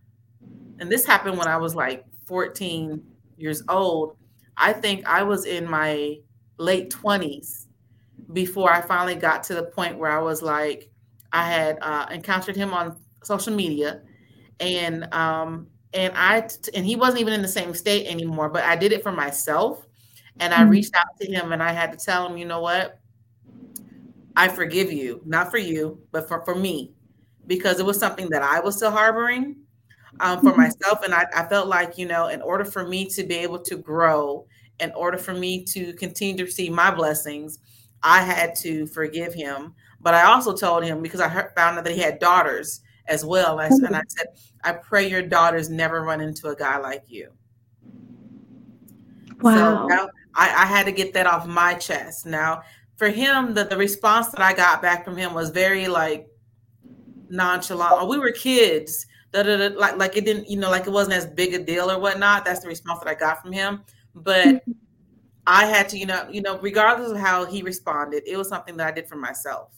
and 0.79 0.91
this 0.91 1.05
happened 1.05 1.39
when 1.39 1.49
I 1.49 1.57
was 1.57 1.75
like 1.75 2.05
14 2.27 3.03
years 3.37 3.63
old. 3.69 4.17
I 4.57 4.73
think 4.73 5.07
I 5.07 5.23
was 5.23 5.45
in 5.45 5.69
my 5.69 6.19
late 6.59 6.91
20s 6.91 7.69
before 8.33 8.73
I 8.73 8.81
finally 8.81 9.15
got 9.17 9.45
to 9.45 9.55
the 9.55 9.65
point 9.65 9.99
where 9.99 10.11
I 10.11 10.21
was 10.21 10.43
like, 10.43 10.91
I 11.33 11.45
had 11.49 11.79
uh, 11.83 12.07
encountered 12.11 12.57
him 12.57 12.73
on 12.73 12.97
social 13.23 13.55
media, 13.55 14.03
and 14.61 15.13
um, 15.15 15.69
and 15.93 16.13
I 16.17 16.49
and 16.75 16.87
he 16.87 16.97
wasn't 16.97 17.21
even 17.21 17.35
in 17.35 17.43
the 17.43 17.49
same 17.49 17.75
state 17.75 18.07
anymore. 18.07 18.49
But 18.51 18.65
I 18.65 18.77
did 18.77 18.93
it 18.93 19.03
for 19.03 19.13
myself, 19.13 19.87
and 20.41 20.55
I 20.55 20.63
Mhm. 20.63 20.71
reached 20.71 20.95
out 20.97 21.07
to 21.21 21.27
him 21.33 21.53
and 21.53 21.63
I 21.63 21.73
had 21.73 21.93
to 21.93 21.99
tell 21.99 22.27
him, 22.29 22.37
you 22.39 22.47
know 22.47 22.61
what, 22.61 23.01
I 24.37 24.49
forgive 24.49 24.93
you, 24.93 25.23
not 25.25 25.51
for 25.51 25.59
you, 25.59 26.01
but 26.13 26.29
for 26.29 26.45
for 26.45 26.55
me, 26.55 26.95
because 27.47 27.79
it 27.81 27.87
was 27.87 27.99
something 27.99 28.29
that 28.31 28.43
I 28.43 28.61
was 28.61 28.77
still 28.77 28.91
harboring 28.91 29.57
um, 30.21 30.41
for 30.41 30.53
Mhm. 30.53 30.57
myself. 30.59 31.03
And 31.05 31.15
I, 31.15 31.27
I 31.35 31.47
felt 31.49 31.69
like, 31.69 31.99
you 31.99 32.07
know, 32.07 32.29
in 32.29 32.41
order 32.43 32.65
for 32.65 32.87
me 32.87 33.07
to 33.11 33.23
be 33.25 33.35
able 33.37 33.59
to 33.61 33.77
grow, 33.77 34.47
in 34.81 34.93
order 34.93 35.19
for 35.19 35.33
me 35.35 35.65
to 35.67 35.93
continue 35.95 36.37
to 36.37 36.45
receive 36.45 36.73
my 36.73 36.91
blessings, 36.91 37.59
I 38.03 38.23
had 38.23 38.55
to 38.57 38.87
forgive 38.87 39.33
him. 39.35 39.75
But 40.01 40.15
I 40.15 40.25
also 40.25 40.55
told 40.55 40.85
him 40.85 41.03
because 41.03 41.21
I 41.21 41.29
heard, 41.29 41.53
found 41.57 41.79
out 41.79 41.85
that 41.85 41.95
he 41.95 42.01
had 42.01 42.19
daughters 42.19 42.83
as 43.07 43.25
well. 43.25 43.59
And 43.61 43.73
I, 43.73 43.87
and 43.87 43.97
I 43.97 44.03
said, 44.09 44.27
I 44.65 44.73
pray 44.73 45.09
your 45.09 45.23
daughters 45.23 45.71
never 45.71 46.03
run 46.03 46.21
into 46.21 46.49
a 46.49 46.57
guy 46.57 46.77
like 46.79 47.05
you. 47.09 47.31
wow 49.41 49.83
So 49.83 49.89
that- 49.89 50.11
I, 50.39 50.49
I 50.65 50.67
had 50.67 50.85
to 50.87 50.93
get 50.93 51.15
that 51.15 51.27
off 51.27 51.47
my 51.47 51.73
chest. 51.75 52.27
Now, 52.27 52.61
for 52.97 53.09
him, 53.09 53.55
the, 53.55 53.65
the 53.65 53.77
response 53.77 54.29
that 54.29 54.41
I 54.43 54.53
got 54.53 54.83
back 54.83 55.03
from 55.05 55.17
him 55.17 55.33
was 55.33 55.49
very 55.49 55.89
like 55.89 56.27
nonchalant. 57.31 58.09
We 58.09 58.19
were 58.19 58.33
kids. 58.33 59.07
Da, 59.37 59.43
da, 59.43 59.69
da, 59.69 59.79
like 59.79 59.99
like 59.99 60.17
it 60.17 60.25
didn't, 60.25 60.49
you 60.49 60.57
know, 60.57 60.71
like 60.71 60.87
it 60.87 60.91
wasn't 60.91 61.15
as 61.15 61.27
big 61.27 61.53
a 61.53 61.63
deal 61.63 61.91
or 61.91 61.99
whatnot. 61.99 62.47
That's 62.47 62.61
the 62.61 62.69
response 62.69 63.01
that 63.01 63.09
I 63.09 63.15
got 63.15 63.43
from 63.43 63.53
him. 63.53 63.83
But 64.15 64.47
mm-hmm. 64.47 64.73
I 65.47 65.67
had 65.67 65.91
to, 65.91 65.99
you 65.99 66.07
know, 66.07 66.27
you 66.31 66.41
know, 66.41 66.59
regardless 66.59 67.11
of 67.11 67.19
how 67.19 67.45
he 67.45 67.61
responded, 67.63 68.23
it 68.27 68.39
was 68.39 68.49
something 68.49 68.79
that 68.79 68.87
I 68.87 68.93
did 68.93 69.07
for 69.07 69.17
myself 69.17 69.77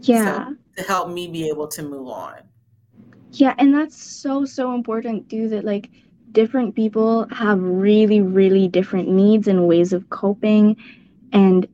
yeah 0.00 0.50
to 0.76 0.82
help 0.84 1.10
me 1.10 1.28
be 1.28 1.48
able 1.48 1.68
to 1.68 1.82
move 1.82 2.08
on. 2.08 2.36
Yeah, 3.32 3.54
and 3.58 3.74
that's 3.74 3.96
so, 3.96 4.44
so 4.44 4.74
important 4.74 5.30
too, 5.30 5.48
that 5.48 5.64
like 5.64 5.90
different 6.32 6.74
people 6.74 7.26
have 7.30 7.60
really, 7.62 8.20
really 8.20 8.68
different 8.68 9.08
needs 9.08 9.48
and 9.48 9.66
ways 9.66 9.92
of 9.92 10.08
coping. 10.10 10.76
And 11.32 11.66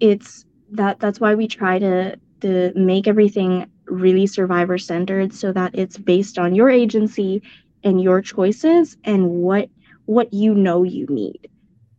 it's 0.00 0.44
that 0.70 0.98
that's 0.98 1.20
why 1.20 1.34
we 1.34 1.46
try 1.46 1.78
to 1.78 2.18
to 2.40 2.72
make 2.74 3.06
everything 3.06 3.70
really 3.86 4.26
survivor 4.26 4.78
centered 4.78 5.32
so 5.32 5.52
that 5.52 5.72
it's 5.74 5.98
based 5.98 6.38
on 6.38 6.54
your 6.54 6.70
agency 6.70 7.42
and 7.82 8.00
your 8.02 8.20
choices 8.20 8.96
and 9.04 9.30
what 9.30 9.68
what 10.06 10.32
you 10.32 10.54
know 10.54 10.82
you 10.82 11.06
need. 11.08 11.48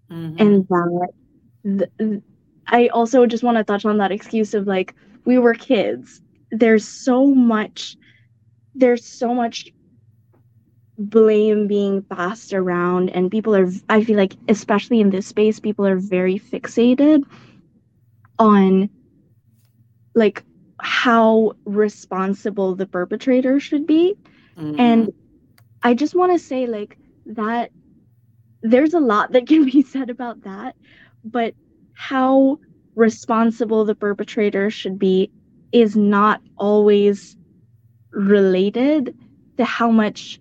Mhm. 0.10 0.38
And 0.38 0.68
that 0.70 1.10
th- 1.64 2.22
I 2.68 2.88
also 2.88 3.26
just 3.26 3.44
want 3.44 3.58
to 3.58 3.64
touch 3.64 3.86
on 3.86 3.98
that 3.98 4.12
excuse 4.12 4.54
of 4.54 4.68
like 4.68 4.94
we 5.26 5.38
were 5.38 5.54
kids. 5.54 6.22
There's 6.52 6.88
so 6.88 7.26
much 7.28 7.98
there's 8.76 9.06
so 9.06 9.34
much 9.34 9.72
blame 10.98 11.68
being 11.68 12.02
passed 12.04 12.54
around 12.54 13.10
and 13.10 13.32
people 13.32 13.56
are 13.56 13.70
I 13.90 14.04
feel 14.04 14.18
like 14.18 14.36
especially 14.48 15.00
in 15.02 15.10
this 15.10 15.28
space 15.28 15.60
people 15.60 15.86
are 15.86 15.98
very 15.98 16.38
fixated 16.38 17.24
on 18.40 18.90
like 20.16 20.44
how 20.82 21.54
responsible 21.66 22.76
the 22.76 22.86
perpetrator 22.88 23.60
should 23.60 23.86
be 23.86 24.16
Mhm. 24.56 24.76
and 24.78 25.12
I 25.84 25.94
just 25.94 26.16
want 26.16 26.32
to 26.34 26.40
say 26.40 26.66
like 26.68 26.98
that 27.26 27.72
there's 28.62 28.94
a 28.94 29.00
lot 29.00 29.32
that 29.34 29.48
can 29.48 29.66
be 29.66 29.82
said 29.82 30.10
about 30.10 30.42
that, 30.44 30.76
but 31.24 31.54
how 31.94 32.58
responsible 32.96 33.86
the 33.86 33.96
perpetrator 33.96 34.70
should 34.70 35.00
be 35.00 35.32
is 35.72 35.96
not 35.96 36.42
always 36.58 37.36
related 38.14 39.14
to 39.58 39.66
how 39.66 39.92
much 39.92 40.40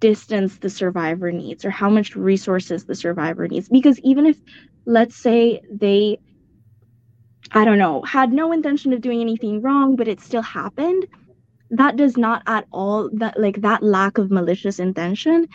distance 0.00 0.58
the 0.58 0.68
survivor 0.70 1.30
needs 1.32 1.64
or 1.64 1.70
how 1.70 1.90
much 1.90 2.14
resources 2.16 2.84
the 2.84 2.94
survivor 2.94 3.46
needs. 3.48 3.68
Because 3.68 3.98
even 4.02 4.26
if, 4.26 4.38
let's 4.86 5.16
say, 5.16 5.60
they, 5.70 6.18
I 7.52 7.64
don't 7.64 7.78
know, 7.78 8.02
had 8.02 8.32
no 8.32 8.52
intention 8.52 8.92
of 8.92 9.00
doing 9.00 9.20
anything 9.20 9.60
wrong, 9.62 9.96
but 9.96 10.08
it 10.08 10.20
still 10.20 10.42
happened, 10.42 11.06
that 11.70 11.96
does 11.96 12.16
not 12.16 12.42
at 12.46 12.66
all 12.72 13.10
that 13.14 13.38
like 13.38 13.60
that 13.62 13.82
lack 13.82 14.18
of 14.18 14.30
malicious 14.30 14.78
intention 14.78 15.46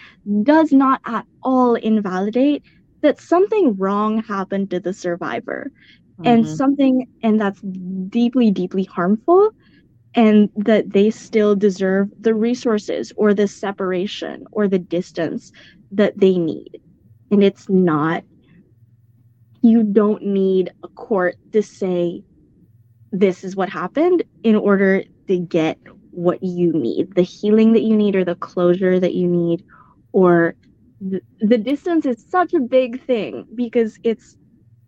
does 0.44 0.72
not 0.72 1.02
at 1.06 1.26
all 1.44 1.76
invalidate 1.76 2.64
that 3.02 3.20
something 3.20 3.76
wrong 3.78 4.22
happened 4.24 4.70
to 4.72 4.80
the 4.80 4.94
survivor. 4.94 5.72
Mm-hmm. 6.20 6.26
and 6.26 6.48
something 6.48 7.08
and 7.24 7.40
that's 7.40 7.62
deeply 8.10 8.52
deeply 8.52 8.84
harmful 8.86 9.52
and 10.16 10.50
that 10.56 10.92
they 10.94 11.10
still 11.10 11.56
deserve 11.56 12.10
the 12.20 12.34
resources 12.34 13.12
or 13.18 13.34
the 13.34 13.48
separation 13.48 14.46
or 14.52 14.68
the 14.68 14.80
distance 14.80 15.52
that 15.92 16.18
they 16.20 16.38
need. 16.38 16.80
And 17.32 17.44
it's 17.44 17.70
not 17.70 18.24
you 19.66 19.84
don't 19.84 20.22
need 20.22 20.72
a 20.84 20.88
court 20.90 21.36
to 21.52 21.64
say 21.64 22.24
this 23.12 23.44
is 23.44 23.56
what 23.56 23.70
happened 23.70 24.24
in 24.44 24.56
order 24.56 25.04
to 25.28 25.40
get 25.40 25.80
what 26.12 26.42
you 26.44 26.72
need 26.72 27.14
the 27.16 27.24
healing 27.24 27.74
that 27.74 27.82
you 27.82 27.96
need 27.96 28.16
or 28.16 28.24
the 28.24 28.36
closure 28.36 29.00
that 29.00 29.16
you 29.16 29.28
need 29.28 29.64
or 30.12 30.56
the, 31.02 31.20
the 31.40 31.58
distance 31.58 32.06
is 32.06 32.24
such 32.30 32.54
a 32.54 32.60
big 32.60 33.04
thing 33.06 33.46
because 33.56 34.00
it's 34.04 34.38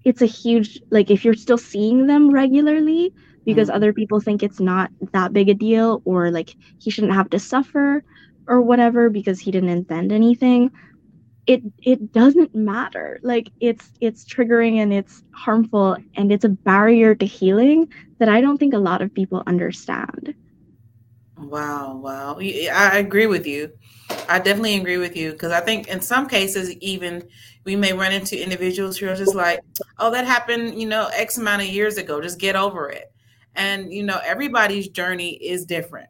it's 0.05 0.21
a 0.21 0.25
huge 0.25 0.79
like 0.91 1.09
if 1.09 1.25
you're 1.25 1.33
still 1.33 1.57
seeing 1.57 2.07
them 2.07 2.31
regularly 2.31 3.11
because 3.45 3.67
mm-hmm. 3.67 3.77
other 3.77 3.93
people 3.93 4.19
think 4.19 4.43
it's 4.43 4.59
not 4.59 4.91
that 5.11 5.33
big 5.33 5.49
a 5.49 5.53
deal 5.53 6.01
or 6.05 6.29
like 6.29 6.55
he 6.79 6.91
shouldn't 6.91 7.13
have 7.13 7.29
to 7.31 7.39
suffer 7.39 8.03
or 8.47 8.61
whatever 8.61 9.09
because 9.09 9.39
he 9.39 9.51
didn't 9.51 9.69
intend 9.69 10.11
anything 10.11 10.71
it 11.47 11.63
it 11.81 12.11
doesn't 12.11 12.53
matter. 12.53 13.19
Like 13.23 13.49
it's 13.61 13.89
it's 14.01 14.25
triggering 14.25 14.77
and 14.77 14.93
it's 14.93 15.23
harmful 15.31 15.97
and 16.15 16.31
it's 16.31 16.43
a 16.43 16.49
barrier 16.49 17.15
to 17.15 17.25
healing 17.25 17.91
that 18.19 18.29
i 18.29 18.41
don't 18.41 18.57
think 18.57 18.73
a 18.73 18.77
lot 18.77 19.01
of 19.01 19.13
people 19.13 19.43
understand. 19.47 20.35
Wow 21.37 21.95
wow. 21.95 22.37
I 22.39 22.97
agree 22.97 23.27
with 23.27 23.47
you. 23.47 23.71
I 24.27 24.39
definitely 24.39 24.75
agree 24.75 24.97
with 24.97 25.15
you 25.15 25.31
because 25.31 25.51
i 25.51 25.61
think 25.61 25.87
in 25.87 26.01
some 26.01 26.27
cases 26.27 26.71
even 26.77 27.27
we 27.63 27.75
may 27.75 27.93
run 27.93 28.11
into 28.11 28.41
individuals 28.41 28.97
who 28.97 29.07
are 29.07 29.15
just 29.15 29.35
like 29.35 29.61
oh 29.99 30.11
that 30.11 30.25
happened 30.25 30.79
you 30.79 30.87
know 30.87 31.09
x 31.13 31.37
amount 31.37 31.61
of 31.61 31.67
years 31.69 31.97
ago. 31.97 32.21
Just 32.21 32.39
get 32.39 32.55
over 32.55 32.89
it. 32.89 33.11
And 33.55 33.93
you 33.93 34.03
know 34.03 34.19
everybody's 34.25 34.89
journey 34.89 35.35
is 35.35 35.65
different. 35.65 36.09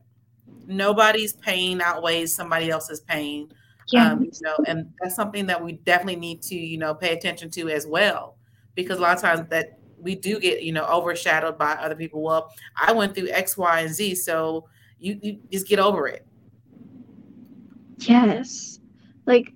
Nobody's 0.65 1.33
pain 1.33 1.79
outweighs 1.79 2.35
somebody 2.35 2.71
else's 2.71 3.01
pain 3.01 3.51
yeah. 3.89 4.11
Um, 4.11 4.23
you 4.23 4.31
know, 4.41 4.55
and 4.67 4.91
that's 5.01 5.15
something 5.15 5.45
that 5.47 5.63
we 5.63 5.73
definitely 5.73 6.17
need 6.17 6.41
to, 6.43 6.55
you 6.55 6.77
know, 6.77 6.93
pay 6.93 7.13
attention 7.13 7.49
to 7.51 7.69
as 7.69 7.87
well, 7.87 8.35
because 8.75 8.97
a 8.97 9.01
lot 9.01 9.15
of 9.15 9.21
times 9.21 9.49
that 9.49 9.79
we 9.99 10.15
do 10.15 10.39
get, 10.39 10.61
you 10.61 10.71
know, 10.71 10.85
overshadowed 10.85 11.57
by 11.57 11.71
other 11.73 11.95
people. 11.95 12.21
Well, 12.21 12.51
I 12.75 12.91
went 12.91 13.15
through 13.15 13.29
X, 13.29 13.57
Y, 13.57 13.79
and 13.81 13.93
Z, 13.93 14.15
so 14.15 14.67
you, 14.99 15.19
you 15.21 15.39
just 15.51 15.67
get 15.67 15.79
over 15.79 16.07
it. 16.07 16.25
Yes, 17.97 18.79
like 19.25 19.53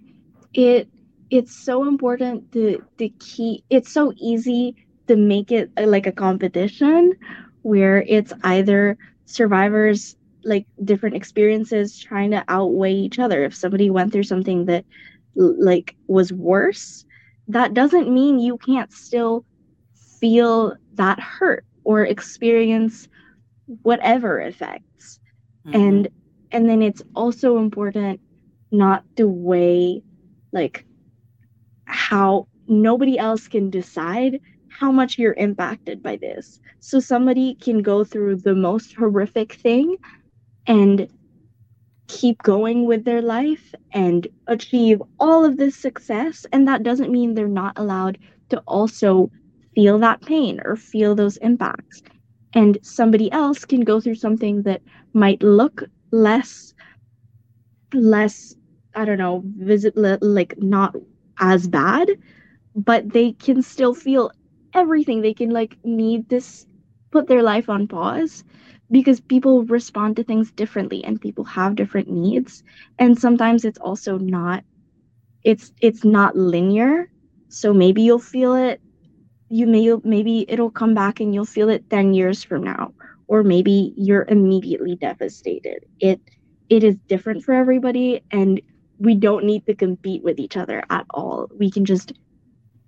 it. 0.53 0.87
It's 1.29 1.55
so 1.55 1.87
important 1.87 2.51
to 2.51 2.83
to 2.97 3.09
keep. 3.19 3.63
It's 3.69 3.91
so 3.91 4.13
easy 4.17 4.75
to 5.07 5.15
make 5.15 5.51
it 5.51 5.71
uh, 5.77 5.87
like 5.87 6.07
a 6.07 6.11
competition, 6.11 7.13
where 7.61 8.03
it's 8.07 8.33
either 8.43 8.97
survivors 9.25 10.17
like 10.43 10.65
different 10.83 11.15
experiences 11.15 11.99
trying 11.99 12.31
to 12.31 12.43
outweigh 12.47 12.93
each 12.93 13.19
other. 13.19 13.43
If 13.43 13.55
somebody 13.55 13.89
went 13.89 14.11
through 14.11 14.23
something 14.23 14.65
that 14.65 14.85
like 15.35 15.95
was 16.07 16.33
worse 16.33 17.05
that 17.47 17.73
doesn't 17.73 18.13
mean 18.13 18.39
you 18.39 18.57
can't 18.57 18.91
still 18.91 19.45
feel 20.19 20.75
that 20.93 21.19
hurt 21.19 21.65
or 21.83 22.05
experience 22.05 23.07
whatever 23.83 24.39
effects. 24.39 25.19
Mm-hmm. 25.67 25.79
and 25.79 26.07
and 26.51 26.67
then 26.69 26.81
it's 26.81 27.03
also 27.15 27.57
important 27.57 28.19
not 28.71 29.03
to 29.15 29.27
weigh 29.27 30.01
like 30.51 30.85
how 31.85 32.47
nobody 32.67 33.17
else 33.17 33.47
can 33.47 33.69
decide 33.69 34.39
how 34.69 34.91
much 34.91 35.19
you're 35.19 35.33
impacted 35.33 36.01
by 36.01 36.15
this. 36.15 36.59
So 36.79 36.99
somebody 36.99 37.55
can 37.55 37.81
go 37.83 38.03
through 38.03 38.37
the 38.37 38.55
most 38.55 38.93
horrific 38.95 39.53
thing 39.53 39.97
and 40.71 41.09
keep 42.07 42.41
going 42.43 42.85
with 42.85 43.05
their 43.05 43.21
life 43.21 43.75
and 43.93 44.27
achieve 44.47 45.01
all 45.19 45.45
of 45.45 45.57
this 45.57 45.75
success. 45.75 46.45
And 46.51 46.67
that 46.67 46.83
doesn't 46.83 47.11
mean 47.11 47.33
they're 47.33 47.47
not 47.47 47.77
allowed 47.77 48.17
to 48.49 48.59
also 48.67 49.31
feel 49.75 49.99
that 49.99 50.21
pain 50.25 50.61
or 50.65 50.75
feel 50.75 51.15
those 51.15 51.37
impacts. 51.37 52.01
And 52.53 52.77
somebody 52.83 53.31
else 53.31 53.65
can 53.65 53.81
go 53.81 54.01
through 54.01 54.15
something 54.15 54.63
that 54.63 54.81
might 55.13 55.43
look 55.43 55.83
less, 56.11 56.73
less, 57.93 58.55
I 58.95 59.05
don't 59.05 59.17
know, 59.17 59.43
visit 59.57 59.95
like 59.97 60.55
not 60.57 60.95
as 61.39 61.67
bad, 61.67 62.09
but 62.75 63.13
they 63.13 63.33
can 63.33 63.61
still 63.61 63.93
feel 63.93 64.31
everything. 64.73 65.21
They 65.21 65.33
can 65.33 65.51
like 65.51 65.77
need 65.83 66.29
this, 66.29 66.65
put 67.11 67.27
their 67.27 67.43
life 67.43 67.69
on 67.69 67.87
pause 67.87 68.43
because 68.89 69.21
people 69.21 69.63
respond 69.63 70.15
to 70.17 70.23
things 70.23 70.51
differently 70.51 71.03
and 71.03 71.21
people 71.21 71.43
have 71.45 71.75
different 71.75 72.09
needs. 72.09 72.63
And 72.99 73.17
sometimes 73.17 73.63
it's 73.65 73.79
also 73.79 74.17
not 74.17 74.63
it's 75.43 75.71
it's 75.81 76.03
not 76.03 76.35
linear. 76.35 77.09
So 77.49 77.73
maybe 77.73 78.01
you'll 78.01 78.19
feel 78.19 78.55
it 78.55 78.81
you 79.49 79.67
may 79.67 79.93
maybe 80.03 80.45
it'll 80.47 80.71
come 80.71 80.93
back 80.93 81.19
and 81.19 81.33
you'll 81.33 81.45
feel 81.45 81.69
it 81.69 81.89
10 81.89 82.13
years 82.13 82.43
from 82.43 82.63
now 82.63 82.93
or 83.27 83.43
maybe 83.43 83.93
you're 83.95 84.25
immediately 84.27 84.95
devastated. 84.95 85.85
It 85.99 86.21
it 86.69 86.83
is 86.83 86.97
different 87.07 87.43
for 87.43 87.53
everybody 87.53 88.23
and 88.31 88.61
we 88.99 89.15
don't 89.15 89.45
need 89.45 89.65
to 89.65 89.73
compete 89.73 90.23
with 90.23 90.39
each 90.39 90.57
other 90.57 90.83
at 90.89 91.05
all. 91.09 91.49
We 91.57 91.71
can 91.71 91.85
just 91.85 92.13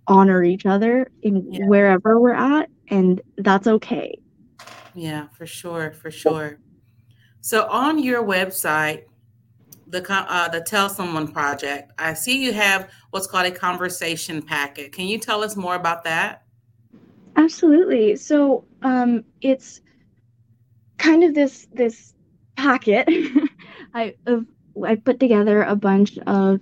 honor 0.08 0.44
each 0.44 0.66
other 0.66 1.10
in 1.22 1.52
yeah. 1.52 1.66
wherever 1.66 2.20
we're 2.20 2.34
at 2.34 2.70
and 2.94 3.22
that's 3.38 3.68
okay 3.68 4.18
yeah, 4.96 5.28
for 5.30 5.46
sure, 5.46 5.92
for 5.92 6.12
sure. 6.12 6.60
So 7.42 7.68
on 7.68 8.00
your 8.00 8.24
website, 8.24 9.04
the 9.88 10.04
uh, 10.10 10.48
the 10.50 10.62
Tell 10.62 10.90
Someone 10.90 11.32
project, 11.32 11.92
I 11.98 12.14
see 12.14 12.44
you 12.44 12.54
have 12.54 12.90
what's 13.12 13.28
called 13.28 13.46
a 13.46 13.52
conversation 13.52 14.42
packet. 14.42 14.92
Can 14.92 15.08
you 15.08 15.20
tell 15.20 15.44
us 15.44 15.56
more 15.56 15.76
about 15.76 16.04
that? 16.06 16.44
Absolutely. 17.36 18.16
So 18.16 18.66
um, 18.82 19.24
it's 19.42 19.82
kind 20.98 21.24
of 21.24 21.34
this 21.34 21.68
this 21.74 22.14
packet. 22.56 23.08
I 23.94 24.16
of 24.26 24.46
I 24.86 24.96
put 24.96 25.20
together 25.20 25.64
a 25.64 25.76
bunch 25.76 26.18
of 26.20 26.60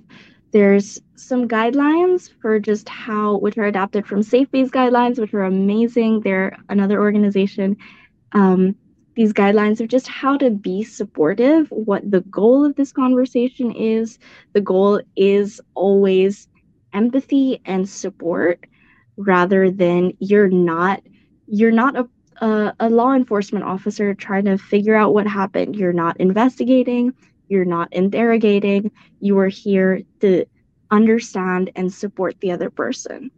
there's 0.52 1.00
some 1.16 1.48
guidelines 1.48 2.30
for 2.42 2.60
just 2.60 2.90
how 2.90 3.38
which 3.38 3.58
are 3.58 3.66
adapted 3.66 4.06
from 4.08 4.22
SafeBase 4.22 4.70
guidelines, 4.70 5.20
which 5.20 5.34
are 5.34 5.44
amazing. 5.44 6.22
They're 6.22 6.58
another 6.70 7.00
organization 7.02 7.78
um, 8.34 8.76
these 9.16 9.34
guidelines 9.34 9.82
of 9.82 9.90
just 9.90 10.08
how 10.08 10.38
to 10.38 10.50
be 10.50 10.84
supportive, 10.84 11.68
what 11.70 12.10
the 12.10 12.22
goal 12.22 12.66
of 12.66 12.76
this 12.76 12.92
conversation 12.94 13.72
is. 13.72 14.20
The 14.54 14.62
goal 14.62 15.02
is 15.16 15.60
always 15.74 16.48
empathy 16.94 17.62
and 17.66 17.88
support 17.88 18.66
rather 19.18 19.70
than 19.70 20.14
you're 20.20 20.50
not 20.50 21.04
you're 21.48 21.72
not 21.72 21.98
a, 21.98 22.46
a, 22.46 22.74
a 22.80 22.90
law 22.90 23.14
enforcement 23.14 23.66
officer 23.66 24.14
trying 24.14 24.46
to 24.46 24.58
figure 24.58 24.96
out 24.96 25.14
what 25.14 25.28
happened. 25.28 25.76
You're 25.76 25.94
not 25.94 26.18
investigating, 26.20 27.14
you're 27.52 27.66
not 27.66 27.92
interrogating. 27.92 28.92
You 29.20 29.38
are 29.40 29.50
here 29.50 30.02
to 30.22 30.46
understand 30.90 31.72
and 31.76 31.94
support 31.94 32.40
the 32.40 32.52
other 32.52 32.70
person. 32.70 33.30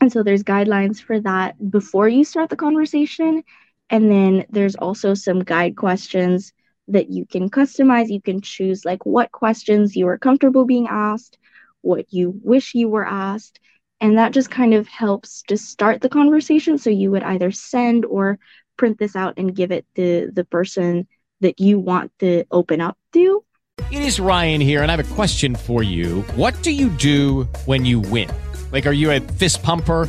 And 0.00 0.10
so 0.10 0.22
there's 0.22 0.42
guidelines 0.42 1.02
for 1.02 1.20
that 1.20 1.70
before 1.70 2.08
you 2.08 2.24
start 2.24 2.48
the 2.48 2.56
conversation 2.56 3.42
and 3.90 4.10
then 4.10 4.46
there's 4.50 4.76
also 4.76 5.14
some 5.14 5.40
guide 5.40 5.76
questions 5.76 6.52
that 6.88 7.10
you 7.10 7.26
can 7.26 7.50
customize. 7.50 8.08
You 8.08 8.22
can 8.22 8.40
choose 8.40 8.84
like 8.84 9.04
what 9.04 9.32
questions 9.32 9.96
you 9.96 10.06
are 10.08 10.18
comfortable 10.18 10.64
being 10.64 10.86
asked, 10.88 11.38
what 11.82 12.06
you 12.12 12.40
wish 12.42 12.74
you 12.74 12.88
were 12.88 13.06
asked. 13.06 13.60
And 14.00 14.16
that 14.16 14.32
just 14.32 14.50
kind 14.50 14.72
of 14.74 14.88
helps 14.88 15.42
to 15.48 15.58
start 15.58 16.00
the 16.00 16.08
conversation. 16.08 16.78
So 16.78 16.88
you 16.88 17.10
would 17.10 17.22
either 17.22 17.50
send 17.50 18.06
or 18.06 18.38
print 18.76 18.98
this 18.98 19.14
out 19.14 19.34
and 19.36 19.54
give 19.54 19.72
it 19.72 19.84
to 19.96 20.30
the 20.32 20.44
person 20.44 21.06
that 21.40 21.60
you 21.60 21.78
want 21.78 22.12
to 22.20 22.44
open 22.50 22.80
up 22.80 22.96
to. 23.12 23.44
It 23.90 24.02
is 24.02 24.20
Ryan 24.20 24.60
here, 24.60 24.82
and 24.82 24.92
I 24.92 24.96
have 24.96 25.12
a 25.12 25.14
question 25.14 25.56
for 25.56 25.82
you. 25.82 26.22
What 26.36 26.62
do 26.62 26.70
you 26.70 26.90
do 26.90 27.48
when 27.64 27.84
you 27.84 28.00
win? 28.00 28.30
Like, 28.72 28.86
are 28.86 28.92
you 28.92 29.10
a 29.10 29.20
fist 29.20 29.62
pumper? 29.62 30.08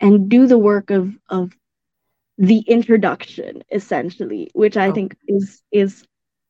and 0.00 0.28
do 0.28 0.46
the 0.46 0.58
work 0.58 0.90
of 0.90 1.12
of 1.28 1.52
the 2.38 2.58
introduction 2.66 3.62
essentially 3.72 4.50
which 4.54 4.76
i 4.76 4.90
Oh. 4.90 4.92
think 4.92 5.16
is 5.28 5.62
is 5.72 6.04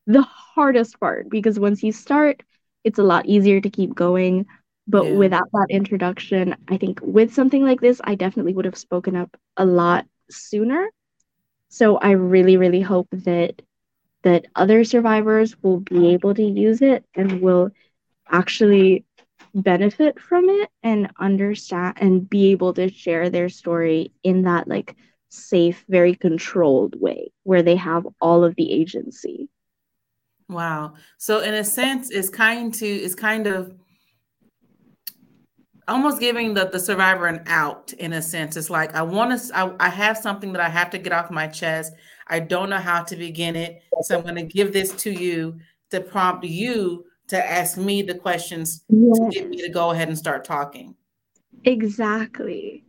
the 0.07 0.21
hardest 0.21 0.99
part 0.99 1.29
because 1.29 1.59
once 1.59 1.83
you 1.83 1.91
start 1.91 2.41
it's 2.83 2.99
a 2.99 3.03
lot 3.03 3.25
easier 3.25 3.59
to 3.61 3.69
keep 3.69 3.95
going 3.95 4.45
but 4.87 5.07
Yeah. 5.07 5.11
without 5.11 5.49
that 5.53 5.67
introduction 5.69 6.55
i 6.69 6.77
think 6.77 6.99
with 7.03 7.33
something 7.33 7.63
like 7.63 7.81
this 7.81 8.01
i 8.05 8.15
definitely 8.15 8.53
would 8.53 8.65
have 8.65 8.77
spoken 8.77 9.15
up 9.15 9.35
a 9.57 9.65
lot 9.65 10.05
sooner 10.29 10.89
so 11.69 11.97
i 11.97 12.11
really 12.11 12.57
really 12.57 12.81
hope 12.81 13.07
that 13.11 13.61
that 14.23 14.45
other 14.55 14.83
survivors 14.83 15.55
will 15.63 15.79
be 15.79 16.13
able 16.13 16.33
to 16.33 16.43
use 16.43 16.81
it 16.81 17.03
and 17.15 17.41
will 17.41 17.69
actually 18.29 19.03
benefit 19.55 20.19
from 20.19 20.49
it 20.49 20.69
and 20.83 21.11
understand 21.19 21.97
and 21.99 22.29
be 22.29 22.51
able 22.51 22.73
to 22.73 22.91
share 22.91 23.29
their 23.29 23.49
story 23.49 24.11
in 24.23 24.43
that 24.43 24.67
like 24.67 24.95
safe 25.29 25.85
very 25.89 26.15
controlled 26.15 26.99
way 26.99 27.31
where 27.43 27.61
they 27.61 27.75
have 27.75 28.07
all 28.21 28.43
of 28.43 28.55
the 28.55 28.71
agency 28.71 29.49
Wow. 30.49 30.95
So 31.19 31.41
in 31.41 31.53
a 31.53 31.63
sense, 31.63 32.09
it's 32.09 32.29
kind 32.29 32.73
to 32.73 32.85
it's 32.85 33.15
kind 33.15 33.45
of 33.45 33.75
almost 35.87 36.19
giving 36.19 36.53
the, 36.55 36.65
the 36.65 36.79
survivor 36.79 37.27
an 37.27 37.43
out 37.45 37.93
in 37.93 38.13
a 38.13 38.21
sense. 38.21 38.57
It's 38.57 38.69
like 38.69 38.95
I 38.95 39.03
want 39.03 39.39
to 39.39 39.55
I, 39.55 39.71
I 39.79 39.89
have 39.89 40.17
something 40.17 40.51
that 40.53 40.61
I 40.61 40.69
have 40.69 40.89
to 40.91 40.97
get 40.97 41.13
off 41.13 41.29
my 41.29 41.47
chest. 41.47 41.93
I 42.27 42.39
don't 42.39 42.69
know 42.69 42.77
how 42.77 43.03
to 43.03 43.15
begin 43.15 43.55
it. 43.55 43.83
So 44.01 44.17
I'm 44.17 44.23
going 44.23 44.35
to 44.35 44.43
give 44.43 44.73
this 44.73 44.91
to 45.03 45.11
you 45.11 45.59
to 45.91 46.01
prompt 46.01 46.43
you 46.45 47.05
to 47.29 47.49
ask 47.49 47.77
me 47.77 48.01
the 48.01 48.15
questions 48.15 48.83
to 48.89 49.29
get 49.31 49.49
me 49.49 49.57
to 49.61 49.69
go 49.69 49.91
ahead 49.91 50.07
and 50.07 50.17
start 50.17 50.43
talking. 50.43 50.95
Exactly. 51.63 52.83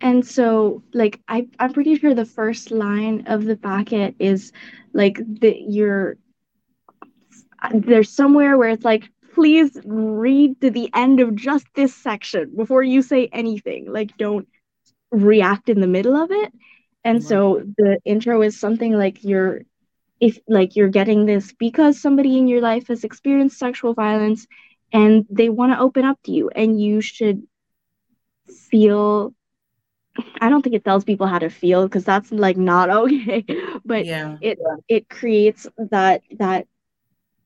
And 0.00 0.26
so 0.26 0.82
like 0.92 1.20
I 1.28 1.46
I'm 1.58 1.72
pretty 1.72 1.96
sure 1.98 2.14
the 2.14 2.24
first 2.24 2.70
line 2.70 3.24
of 3.26 3.44
the 3.44 3.56
packet 3.56 4.14
is 4.18 4.52
like 4.92 5.16
that 5.40 5.62
you're 5.70 6.18
there's 7.72 8.10
somewhere 8.10 8.58
where 8.58 8.68
it's 8.68 8.84
like 8.84 9.08
please 9.32 9.78
read 9.84 10.60
to 10.60 10.70
the 10.70 10.90
end 10.94 11.20
of 11.20 11.34
just 11.34 11.66
this 11.74 11.94
section 11.94 12.52
before 12.56 12.82
you 12.82 13.02
say 13.02 13.28
anything. 13.32 13.90
Like 13.90 14.16
don't 14.16 14.46
react 15.10 15.68
in 15.68 15.80
the 15.80 15.86
middle 15.86 16.16
of 16.16 16.30
it. 16.30 16.52
And 17.04 17.22
so 17.22 17.62
the 17.76 17.98
intro 18.04 18.40
is 18.42 18.58
something 18.58 18.92
like 18.92 19.22
you're 19.22 19.62
if 20.20 20.38
like 20.48 20.76
you're 20.76 20.88
getting 20.88 21.26
this 21.26 21.52
because 21.58 22.00
somebody 22.00 22.38
in 22.38 22.48
your 22.48 22.60
life 22.60 22.88
has 22.88 23.04
experienced 23.04 23.58
sexual 23.58 23.94
violence 23.94 24.46
and 24.92 25.26
they 25.30 25.48
want 25.48 25.72
to 25.72 25.78
open 25.78 26.04
up 26.04 26.18
to 26.24 26.32
you 26.32 26.50
and 26.54 26.80
you 26.80 27.00
should 27.00 27.42
feel 28.70 29.32
I 30.40 30.48
don't 30.48 30.62
think 30.62 30.74
it 30.74 30.84
tells 30.84 31.04
people 31.04 31.26
how 31.26 31.38
to 31.38 31.50
feel 31.50 31.84
because 31.86 32.04
that's 32.04 32.30
like 32.32 32.56
not 32.56 32.90
okay 33.00 33.44
but 33.84 34.06
Yeah. 34.06 34.38
it 34.40 34.58
it 34.88 35.08
creates 35.08 35.66
that 35.90 36.22
that 36.38 36.66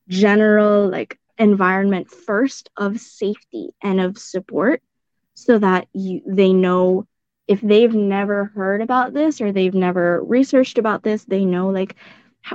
general 0.09 0.89
like 0.89 1.17
environment 1.37 2.09
first 2.09 2.69
of 2.77 2.99
safety 2.99 3.69
and 3.81 3.99
of 3.99 4.17
support 4.17 4.81
so 5.33 5.57
that 5.59 5.87
you 5.93 6.21
they 6.27 6.53
know 6.53 7.05
if 7.47 7.61
they've 7.61 7.93
never 7.95 8.45
heard 8.55 8.81
about 8.81 9.13
this 9.13 9.41
or 9.41 9.51
they've 9.51 9.73
never 9.75 10.23
researched 10.23 10.77
about 10.77 11.03
this 11.03 11.25
they 11.25 11.45
know 11.45 11.69
like 11.69 11.95
h- 11.95 11.97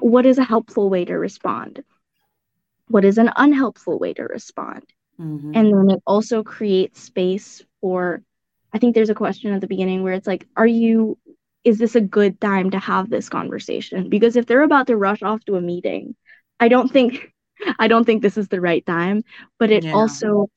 what 0.00 0.26
is 0.26 0.38
a 0.38 0.44
helpful 0.44 0.88
way 0.90 1.04
to 1.04 1.14
respond 1.14 1.82
what 2.88 3.04
is 3.04 3.18
an 3.18 3.30
unhelpful 3.36 3.98
way 3.98 4.12
to 4.14 4.22
respond 4.24 4.82
Mhm. 5.18 5.54
and 5.54 5.66
then 5.72 5.90
it 5.96 6.02
also 6.06 6.42
creates 6.42 7.00
space 7.02 7.62
for 7.80 8.22
i 8.74 8.78
think 8.78 8.94
there's 8.94 9.10
a 9.10 9.14
question 9.14 9.52
at 9.52 9.60
the 9.60 9.66
beginning 9.66 10.02
where 10.02 10.12
it's 10.14 10.26
like 10.26 10.46
are 10.56 10.66
you 10.66 11.18
is 11.64 11.78
this 11.78 11.94
a 11.94 12.00
good 12.00 12.40
time 12.40 12.70
to 12.70 12.78
have 12.78 13.10
this 13.10 13.28
conversation 13.28 14.08
because 14.08 14.36
if 14.36 14.46
they're 14.46 14.62
about 14.62 14.86
to 14.86 14.96
rush 14.96 15.22
off 15.22 15.44
to 15.44 15.56
a 15.56 15.60
meeting 15.60 16.14
i 16.60 16.68
don't 16.68 16.90
think 16.90 17.32
i 17.78 17.86
don't 17.88 18.04
think 18.04 18.22
this 18.22 18.36
is 18.36 18.48
the 18.48 18.60
right 18.60 18.84
time 18.86 19.22
but 19.58 19.70
it 19.70 19.86
Yeah. 19.86 19.92
also 19.92 20.48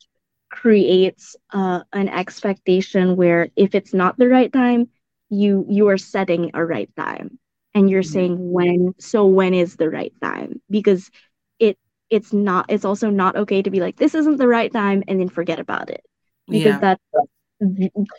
creates 0.50 1.36
uh, 1.54 1.82
an 1.94 2.08
expectation 2.10 3.16
where 3.16 3.50
if 3.56 3.76
it's 3.76 3.94
not 3.94 4.18
the 4.18 4.28
right 4.28 4.52
time 4.54 4.88
you 5.30 5.66
you 5.70 5.88
are 5.88 5.98
setting 5.98 6.52
a 6.54 6.64
right 6.66 6.90
time 6.96 7.38
and 7.78 7.90
you're 7.90 8.02
Mhm. 8.02 8.14
saying 8.16 8.36
when 8.52 8.94
so 8.98 9.26
when 9.40 9.54
is 9.54 9.76
the 9.76 9.90
right 9.90 10.14
time 10.22 10.60
because 10.78 11.12
it 11.60 11.78
it's 12.10 12.34
not 12.34 12.66
it's 12.70 12.86
also 12.86 13.10
not 13.10 13.36
okay 13.36 13.62
to 13.62 13.70
be 13.70 13.80
like 13.80 13.96
this 13.98 14.16
isn't 14.16 14.38
the 14.38 14.48
right 14.48 14.72
time 14.74 15.04
and 15.08 15.20
then 15.20 15.30
forget 15.30 15.60
about 15.60 15.90
it 15.92 16.04
because 16.50 16.80
Yeah. 16.82 16.96
that's 16.96 17.04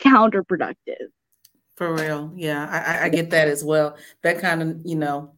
counterproductive 0.03 1.07
For 1.75 1.93
real. 1.95 2.33
Yeah, 2.35 2.67
I, 2.69 3.05
I- 3.05 3.09
get 3.09 3.29
that 3.29 3.47
as 3.47 3.63
well. 3.63 3.95
That 4.21 4.39
kind 4.39 4.61
of, 4.61 4.81
you 4.83 4.97
know, 4.97 5.31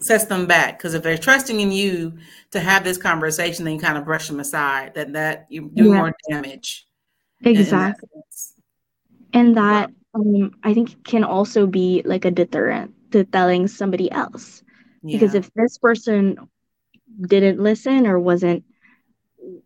sets 0.00 0.24
them 0.24 0.44
back 0.46 0.78
because 0.78 0.94
if 0.94 1.02
they're 1.04 1.16
trusting 1.16 1.60
in 1.60 1.70
you 1.70 2.18
to 2.50 2.58
have 2.58 2.82
this 2.82 2.98
conversation, 2.98 3.64
then 3.64 3.74
you 3.74 3.80
kind 3.80 3.96
of 3.96 4.04
brush 4.04 4.26
them 4.26 4.40
aside. 4.40 4.94
That 4.96 5.12
that 5.12 5.46
you're 5.48 5.68
doing 5.68 5.92
Yeah. 5.92 5.98
more 6.02 6.12
damage. 6.28 6.86
in- 7.42 7.54
in 7.54 7.60
exactly 7.62 8.08
and 9.32 9.56
that 9.56 9.90
um, 10.14 10.50
i 10.64 10.72
think 10.72 11.04
can 11.04 11.22
also 11.22 11.66
be 11.66 12.00
like 12.06 12.24
a 12.24 12.30
deterrent 12.30 12.94
to 13.12 13.24
telling 13.24 13.68
somebody 13.68 14.10
else 14.10 14.62
because 15.04 15.34
if 15.34 15.50
this 15.54 15.78
person 15.78 16.36
didn't 17.20 17.60
listen 17.60 18.06
or 18.06 18.18
wasn't 18.18 18.64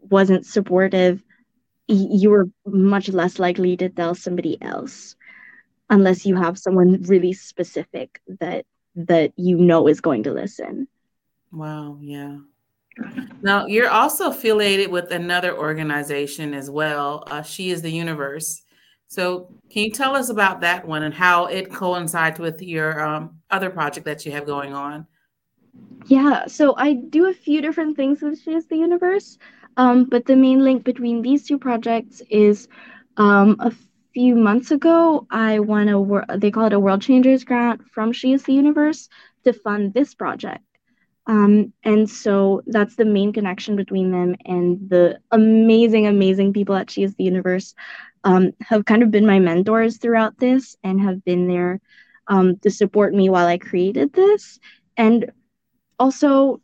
wasn't 0.00 0.44
supportive 0.44 1.22
you 1.88 2.31
were 2.31 2.46
much 2.66 3.09
less 3.09 3.38
likely 3.38 3.76
to 3.76 3.88
tell 3.88 4.14
somebody 4.14 4.61
else 4.62 5.16
unless 5.88 6.24
you 6.24 6.37
have 6.37 6.59
someone 6.59 7.03
really 7.03 7.33
specific 7.33 8.20
that 8.40 8.64
that 8.94 9.33
you 9.37 9.57
know 9.57 9.88
is 9.88 10.00
going 10.00 10.22
to 10.22 10.33
listen 10.33 10.87
Wow, 11.53 11.98
yeah. 12.00 12.38
Now 13.42 13.66
you're 13.66 13.88
also 13.88 14.31
affiliated 14.31 14.90
with 14.90 15.11
another 15.11 15.57
organization 15.57 16.55
as 16.55 16.70
well. 16.70 17.24
Uh, 17.26 17.42
she 17.42 17.70
is 17.70 17.83
the 17.83 17.90
universe. 17.90 18.62
So 19.11 19.49
can 19.70 19.83
you 19.83 19.90
tell 19.90 20.14
us 20.14 20.29
about 20.29 20.61
that 20.61 20.87
one 20.87 21.03
and 21.03 21.12
how 21.12 21.46
it 21.46 21.73
coincides 21.73 22.38
with 22.38 22.62
your 22.62 23.05
um, 23.05 23.40
other 23.51 23.68
project 23.68 24.07
that 24.07 24.25
you 24.25 24.31
have 24.31 24.46
going 24.46 24.73
on? 24.73 25.05
Yeah, 26.07 26.46
so 26.46 26.77
I 26.77 26.94
do 26.94 27.29
a 27.29 27.35
few 27.35 27.61
different 27.61 27.96
things 27.96 28.23
with 28.23 28.40
She 28.40 28.53
is 28.53 28.66
the 28.66 28.77
Universe, 28.77 29.37
um, 29.77 30.05
but 30.05 30.27
the 30.27 30.37
main 30.37 30.62
link 30.62 30.85
between 30.85 31.23
these 31.23 31.44
two 31.44 31.59
projects 31.59 32.23
is 32.31 32.68
um, 33.16 33.57
a 33.59 33.73
few 34.14 34.37
months 34.37 34.70
ago, 34.70 35.27
I 35.31 35.59
won 35.59 35.88
a 35.88 36.01
wor- 36.01 36.27
they 36.37 36.53
call 36.53 36.66
it 36.66 36.73
a 36.73 36.79
World 36.81 37.03
Changers 37.03 37.42
grant 37.42 37.83
from 37.88 38.12
She 38.12 38.33
is 38.33 38.44
the 38.44 38.55
Universe 38.55 39.09
to 39.44 39.53
fund 39.53 39.92
this 39.92 40.14
project. 40.14 40.64
Um, 41.27 41.73
and 41.85 42.09
so 42.09 42.62
that's 42.66 42.96
the 42.96 43.05
main 43.05 43.33
connection 43.33 43.77
between 43.77 44.11
them 44.11 44.35
and 44.46 44.88
the 44.88 45.20
amazing, 45.31 46.07
amazing 46.07 46.53
people 46.53 46.75
at 46.75 46.90
She 46.90 47.03
is 47.03 47.14
the 47.14 47.25
Universe 47.25 47.75
um, 48.24 48.52
have 48.61 48.85
kind 48.85 49.02
of 49.02 49.11
been 49.11 49.26
my 49.26 49.38
mentors 49.38 49.98
throughout 49.98 50.38
this 50.38 50.76
and 50.85 51.00
have 51.00 51.24
been 51.24 51.46
there 51.48 51.80
um, 52.28 52.56
to 52.59 52.70
support 52.70 53.14
me 53.14 53.28
while 53.28 53.46
I 53.46 53.59
created 53.59 54.12
this. 54.12 54.59
And 54.96 55.33
also 55.98 56.61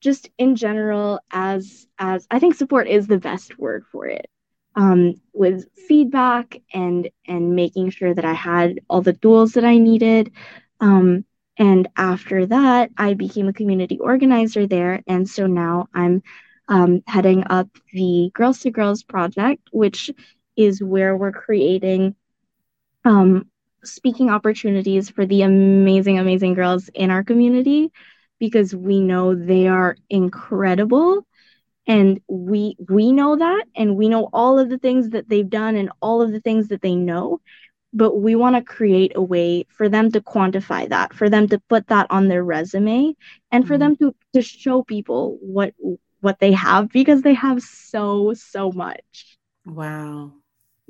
just 0.00 0.30
in 0.38 0.56
general 0.56 1.20
as 1.30 1.86
as 1.98 2.26
i 2.30 2.38
think 2.38 2.54
support 2.54 2.88
is 2.88 3.06
the 3.06 3.18
best 3.18 3.58
word 3.58 3.84
for 3.90 4.06
it 4.06 4.26
um, 4.76 5.14
with 5.32 5.66
feedback 5.88 6.56
and 6.72 7.08
and 7.26 7.54
making 7.54 7.90
sure 7.90 8.14
that 8.14 8.24
i 8.24 8.32
had 8.32 8.80
all 8.88 9.02
the 9.02 9.12
tools 9.12 9.52
that 9.52 9.64
i 9.64 9.78
needed 9.78 10.32
um, 10.80 11.24
and 11.58 11.88
after 11.96 12.46
that 12.46 12.90
i 12.96 13.14
became 13.14 13.48
a 13.48 13.52
community 13.52 13.98
organizer 13.98 14.66
there 14.66 15.02
and 15.06 15.28
so 15.28 15.46
now 15.46 15.86
i'm 15.94 16.22
um, 16.68 17.02
heading 17.06 17.44
up 17.50 17.68
the 17.92 18.30
girls 18.34 18.60
to 18.60 18.70
girls 18.70 19.02
project 19.02 19.62
which 19.72 20.10
is 20.60 20.82
where 20.82 21.16
we're 21.16 21.32
creating 21.32 22.14
um, 23.04 23.46
speaking 23.84 24.30
opportunities 24.30 25.10
for 25.10 25.26
the 25.26 25.42
amazing 25.42 26.18
amazing 26.18 26.54
girls 26.54 26.88
in 26.94 27.10
our 27.10 27.22
community 27.24 27.90
because 28.38 28.74
we 28.74 29.00
know 29.00 29.34
they 29.34 29.66
are 29.68 29.96
incredible 30.10 31.24
and 31.86 32.20
we 32.28 32.76
we 32.88 33.12
know 33.12 33.36
that 33.36 33.64
and 33.76 33.96
we 33.96 34.08
know 34.08 34.28
all 34.32 34.58
of 34.58 34.68
the 34.70 34.78
things 34.78 35.10
that 35.10 35.28
they've 35.28 35.50
done 35.50 35.76
and 35.76 35.90
all 36.00 36.22
of 36.22 36.32
the 36.32 36.40
things 36.40 36.68
that 36.68 36.82
they 36.82 36.94
know 36.94 37.40
but 37.92 38.16
we 38.20 38.34
want 38.36 38.56
to 38.56 38.62
create 38.62 39.12
a 39.16 39.22
way 39.22 39.64
for 39.68 39.88
them 39.88 40.10
to 40.12 40.20
quantify 40.20 40.88
that 40.88 41.14
for 41.14 41.28
them 41.28 41.48
to 41.48 41.58
put 41.68 41.86
that 41.88 42.06
on 42.10 42.28
their 42.28 42.44
resume 42.44 43.14
and 43.52 43.66
for 43.66 43.76
Mhm. 43.76 43.78
them 43.78 43.96
to 43.96 44.14
to 44.34 44.42
show 44.42 44.82
people 44.82 45.38
what 45.42 45.74
what 46.20 46.38
they 46.40 46.52
have 46.52 46.88
because 46.90 47.22
they 47.22 47.34
have 47.34 47.60
so 47.62 48.32
so 48.34 48.72
much 48.72 49.38
Wow. 49.66 50.39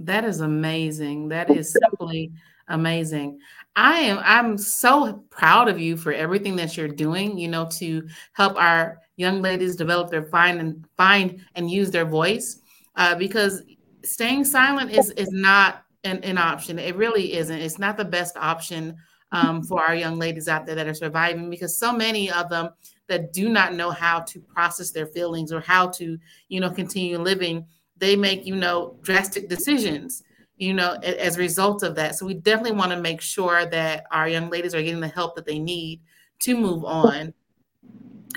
That 0.05 0.25
is 0.25 0.41
amazing. 0.41 1.29
That 1.29 1.51
is 1.51 1.73
simply 1.73 2.33
amazing. 2.69 3.39
I 3.77 3.99
am 3.99 4.19
I'm 4.23 4.59
so 4.59 5.25
proud 5.31 5.69
of 5.69 5.79
you 5.79 5.97
for 5.97 6.13
everything 6.13 6.57
that 6.57 6.77
you're 6.77 6.89
doing, 6.89 7.39
you 7.39 7.49
know, 7.49 7.69
to 7.73 8.09
help 8.33 8.57
our 8.57 8.99
young 9.17 9.43
ladies 9.43 9.77
develop 9.77 10.11
their 10.11 10.25
find 10.25 10.61
and 10.61 10.85
find 10.97 11.45
and 11.55 11.71
use 11.71 11.91
their 11.91 12.07
voice. 12.07 12.61
Uh, 12.97 13.15
because 13.15 13.63
staying 14.03 14.45
silent 14.45 14.91
is 14.91 15.11
is 15.13 15.31
not 15.31 15.85
an, 16.05 16.25
an 16.25 16.39
option. 16.39 16.79
It 16.79 16.97
really 16.97 17.35
isn't. 17.35 17.59
It's 17.59 17.79
not 17.79 17.97
the 17.97 18.05
best 18.05 18.37
option 18.37 18.97
um, 19.33 19.63
for 19.69 19.85
our 19.85 19.95
young 19.95 20.19
ladies 20.19 20.49
out 20.49 20.65
there 20.65 20.75
that 20.75 20.89
are 20.89 20.95
surviving 20.95 21.51
because 21.51 21.79
so 21.79 21.93
many 21.93 22.31
of 22.31 22.49
them 22.49 22.71
that 23.09 23.33
do 23.33 23.49
not 23.49 23.75
know 23.75 23.91
how 23.91 24.21
to 24.21 24.41
process 24.41 24.93
their 24.93 25.07
feelings 25.07 25.53
or 25.53 25.61
how 25.61 25.89
to, 25.89 26.17
you 26.49 26.61
know, 26.61 26.71
continue 26.71 27.19
living 27.19 27.67
they 28.01 28.17
make 28.17 28.45
you 28.45 28.57
know 28.57 28.97
drastic 29.03 29.49
decisions 29.49 30.25
you 30.61 30.75
know 30.75 30.93
as 31.03 31.37
a 31.37 31.41
result 31.41 31.83
of 31.83 31.95
that. 31.97 32.15
So 32.15 32.27
we 32.27 32.35
definitely 32.35 32.79
want 32.79 32.93
to 32.93 33.01
make 33.01 33.21
sure 33.21 33.67
that 33.67 34.05
our 34.13 34.29
young 34.29 34.51
ladies 34.51 34.75
are 34.75 34.83
getting 34.83 35.01
the 35.01 35.09
help 35.09 35.35
that 35.37 35.47
they 35.47 35.59
need 35.59 36.01
to 36.41 36.57
move 36.57 36.85
on 36.85 37.33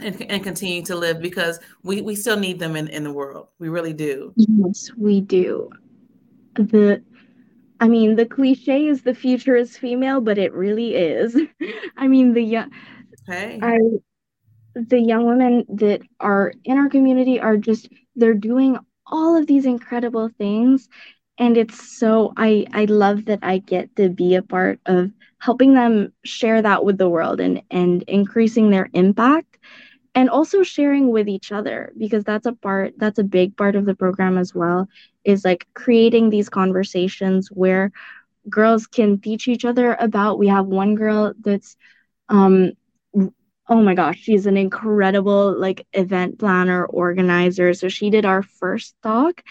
and, 0.02 0.21
and 0.30 0.43
continue 0.43 0.82
to 0.84 0.95
live 0.95 1.21
because 1.21 1.60
we, 1.84 2.02
we 2.02 2.15
still 2.15 2.38
need 2.38 2.60
them 2.60 2.76
in, 2.76 2.88
in 2.88 3.04
the 3.04 3.12
world. 3.12 3.49
We 3.60 3.69
really 3.69 3.93
do. 3.93 4.34
Yes 4.36 4.89
we 4.97 5.21
do. 5.21 5.69
The 6.56 7.04
i 7.82 7.88
mean 7.88 8.15
the 8.15 8.26
cliche 8.26 8.88
is 8.88 9.02
the 9.02 9.15
future 9.15 9.56
is 9.58 9.78
female 9.78 10.21
but 10.21 10.38
it 10.38 10.54
really 10.54 10.95
is. 10.95 11.38
I 11.97 12.08
mean 12.08 12.34
the 12.34 12.41
young 12.41 12.71
okay 13.28 13.60
I 13.62 13.78
the 14.76 14.99
young 14.99 15.26
women 15.26 15.65
that 15.69 16.02
are 16.21 16.54
in 16.63 16.78
our 16.78 16.89
community 16.89 17.39
are 17.39 17.58
just 17.58 17.89
they're 18.15 18.34
doing 18.34 18.80
all 19.13 19.38
of 19.38 19.47
these 19.47 19.67
incredible 19.67 20.30
things. 20.39 20.89
And 21.39 21.58
it's 21.58 21.99
so 21.99 22.34
I 22.38 22.67
I 22.73 22.86
love 22.86 23.26
that 23.28 23.39
I 23.43 23.60
get 23.60 23.95
to 23.97 24.10
be 24.10 24.36
a 24.36 24.43
part 24.43 24.80
of 24.88 25.12
helping 25.39 25.76
them 25.76 26.13
share 26.26 26.62
that 26.63 26.86
with 26.86 26.97
the 26.99 27.10
world 27.10 27.41
and 27.41 27.62
and 27.71 28.04
increasing 28.08 28.71
their 28.71 28.89
impact 28.93 29.60
and 30.15 30.30
also 30.30 30.63
sharing 30.63 31.10
with 31.12 31.30
each 31.30 31.52
other 31.52 31.93
because 31.97 32.23
that's 32.26 32.47
a 32.47 32.54
part 32.54 32.93
that's 32.97 33.19
a 33.19 33.23
big 33.23 33.58
part 33.58 33.76
of 33.76 33.86
the 33.86 33.95
program 33.95 34.38
as 34.38 34.54
well 34.56 34.88
is 35.26 35.45
like 35.45 35.67
creating 35.76 36.30
these 36.30 36.49
conversations 36.49 37.49
where 37.52 37.91
girls 38.49 38.88
can 38.88 39.19
teach 39.19 39.47
each 39.47 39.65
other 39.65 39.95
about 39.99 40.39
we 40.39 40.47
have 40.47 40.67
one 40.67 40.95
girl 40.95 41.34
that's 41.43 41.78
um 42.30 42.71
oh 43.69 43.82
my 43.82 43.93
gosh 43.95 44.19
she's 44.19 44.45
an 44.45 44.58
incredible 44.58 45.58
like 45.58 45.86
event 45.93 46.39
planner 46.39 46.86
organizer. 46.86 47.73
So 47.73 47.88
she 47.89 48.10
did 48.10 48.26
our 48.26 48.43
first 48.43 48.95
talk 49.04 49.43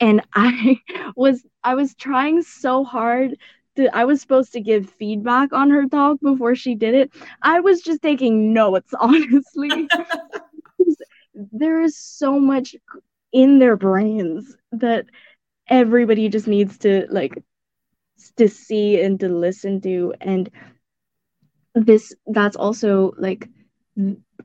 and 0.00 0.22
i 0.34 0.78
was 1.16 1.44
i 1.64 1.74
was 1.74 1.94
trying 1.94 2.42
so 2.42 2.84
hard 2.84 3.36
to, 3.76 3.94
i 3.96 4.04
was 4.04 4.20
supposed 4.20 4.52
to 4.52 4.60
give 4.60 4.90
feedback 4.90 5.52
on 5.52 5.70
her 5.70 5.86
talk 5.88 6.20
before 6.20 6.54
she 6.54 6.74
did 6.74 6.94
it. 6.94 7.12
I 7.42 7.60
was 7.60 7.80
just 7.82 8.02
taking 8.02 8.52
notes 8.52 8.92
honestly. 9.00 9.88
There 11.52 11.80
is 11.82 11.96
so 11.98 12.38
much 12.40 12.74
in 13.32 13.58
their 13.58 13.76
brains 13.76 14.56
that 14.72 15.06
everybody 15.68 16.28
just 16.28 16.46
needs 16.46 16.78
to 16.78 17.06
like 17.10 17.42
to 18.36 18.48
see 18.48 19.00
and 19.00 19.18
to 19.20 19.28
listen 19.28 19.80
to 19.82 20.14
and 20.20 20.50
this 21.74 22.14
that's 22.26 22.56
also 22.56 23.12
like 23.18 23.48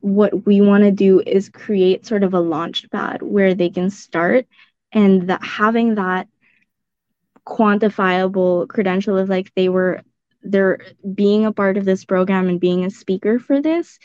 what 0.00 0.46
we 0.46 0.60
want 0.60 0.84
to 0.84 0.90
do 0.90 1.20
is 1.26 1.48
create 1.48 2.06
sort 2.06 2.22
of 2.24 2.34
a 2.34 2.40
launch 2.40 2.88
pad 2.90 3.22
where 3.22 3.54
they 3.54 3.70
can 3.70 3.90
start 3.90 4.46
and 4.92 5.28
that 5.28 5.42
having 5.44 5.94
that 5.96 6.28
quantifiable 7.46 8.68
credential 8.68 9.18
of 9.18 9.28
like 9.28 9.52
they 9.54 9.68
were 9.68 10.02
they're 10.42 10.78
being 11.14 11.44
a 11.44 11.52
part 11.52 11.76
of 11.76 11.84
this 11.84 12.04
program 12.04 12.48
and 12.48 12.60
being 12.60 12.84
a 12.84 12.90
speaker 12.90 13.38
for 13.38 13.60
this 13.60 13.98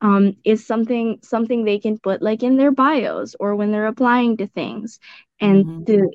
um, 0.00 0.34
is 0.44 0.66
something 0.66 1.18
something 1.22 1.64
they 1.64 1.78
can 1.78 1.98
put 1.98 2.22
like 2.22 2.42
in 2.42 2.56
their 2.56 2.70
bios 2.72 3.34
or 3.40 3.54
when 3.56 3.70
they're 3.72 3.86
applying 3.86 4.36
to 4.36 4.46
things 4.46 4.98
and 5.40 5.66
Mhm. 5.66 5.84
to 5.86 6.08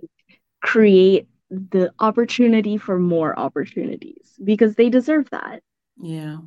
create 0.62 1.28
the 1.50 1.92
opportunity 2.00 2.78
for 2.78 3.00
more 3.00 3.38
opportunities 3.38 4.34
because 4.44 4.76
they 4.76 4.90
deserve 4.90 5.30
that 5.32 5.62
Yeah. 5.98 6.38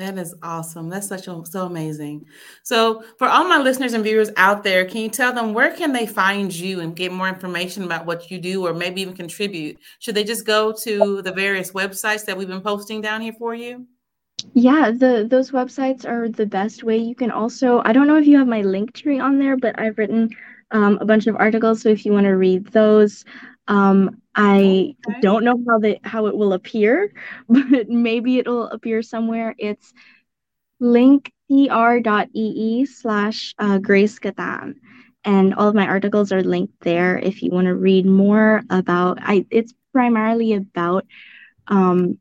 That 0.00 0.18
is 0.18 0.34
awesome. 0.42 0.88
That's 0.88 1.06
such 1.06 1.28
a, 1.28 1.42
so 1.44 1.66
amazing. 1.66 2.24
So, 2.62 3.04
for 3.18 3.28
all 3.28 3.44
my 3.44 3.58
listeners 3.58 3.92
and 3.92 4.02
viewers 4.02 4.30
out 4.38 4.64
there, 4.64 4.86
can 4.86 5.02
you 5.02 5.10
tell 5.10 5.32
them 5.32 5.52
where 5.52 5.74
can 5.76 5.92
they 5.92 6.06
find 6.06 6.52
you 6.52 6.80
and 6.80 6.96
get 6.96 7.12
more 7.12 7.28
information 7.28 7.84
about 7.84 8.06
what 8.06 8.30
you 8.30 8.38
do, 8.38 8.66
or 8.66 8.72
maybe 8.72 9.02
even 9.02 9.14
contribute? 9.14 9.78
Should 9.98 10.14
they 10.14 10.24
just 10.24 10.46
go 10.46 10.72
to 10.84 11.20
the 11.20 11.32
various 11.32 11.72
websites 11.72 12.24
that 12.24 12.36
we've 12.36 12.48
been 12.48 12.62
posting 12.62 13.02
down 13.02 13.20
here 13.20 13.34
for 13.38 13.54
you? 13.54 13.86
Yeah, 14.54 14.90
the 14.90 15.26
those 15.28 15.50
websites 15.50 16.06
are 16.06 16.28
the 16.28 16.46
best 16.46 16.82
way. 16.82 16.96
You 16.96 17.14
can 17.14 17.30
also, 17.30 17.82
I 17.84 17.92
don't 17.92 18.06
know 18.06 18.16
if 18.16 18.26
you 18.26 18.38
have 18.38 18.48
my 18.48 18.62
link 18.62 18.94
tree 18.94 19.20
on 19.20 19.38
there, 19.38 19.58
but 19.58 19.78
I've 19.78 19.98
written 19.98 20.30
um, 20.70 20.96
a 21.00 21.04
bunch 21.04 21.26
of 21.26 21.36
articles. 21.36 21.82
So 21.82 21.90
if 21.90 22.06
you 22.06 22.12
want 22.12 22.24
to 22.24 22.36
read 22.36 22.66
those, 22.68 23.26
um, 23.68 24.19
I 24.42 24.94
Okay. 25.08 25.18
don't 25.20 25.44
know 25.44 25.62
how 25.68 25.78
the 25.78 25.98
how 26.04 26.26
it 26.26 26.36
will 26.36 26.52
appear, 26.54 27.12
but 27.48 27.88
maybe 27.88 28.38
it'll 28.38 28.68
appear 28.68 29.02
somewhere. 29.02 29.54
It's 29.58 29.92
linktr.ee 30.82 32.84
slash 32.86 33.54
uh, 33.58 33.78
Grace 33.78 34.18
Catan. 34.18 34.74
And 35.24 35.54
all 35.54 35.68
of 35.68 35.74
my 35.74 35.86
articles 35.86 36.32
are 36.32 36.42
linked 36.42 36.80
there 36.80 37.18
if 37.18 37.42
you 37.42 37.50
want 37.50 37.66
to 37.66 37.74
read 37.74 38.06
more 38.06 38.62
about 38.70 39.18
I 39.22 39.44
it's 39.50 39.74
primarily 39.92 40.54
about 40.54 41.04
um 41.68 42.18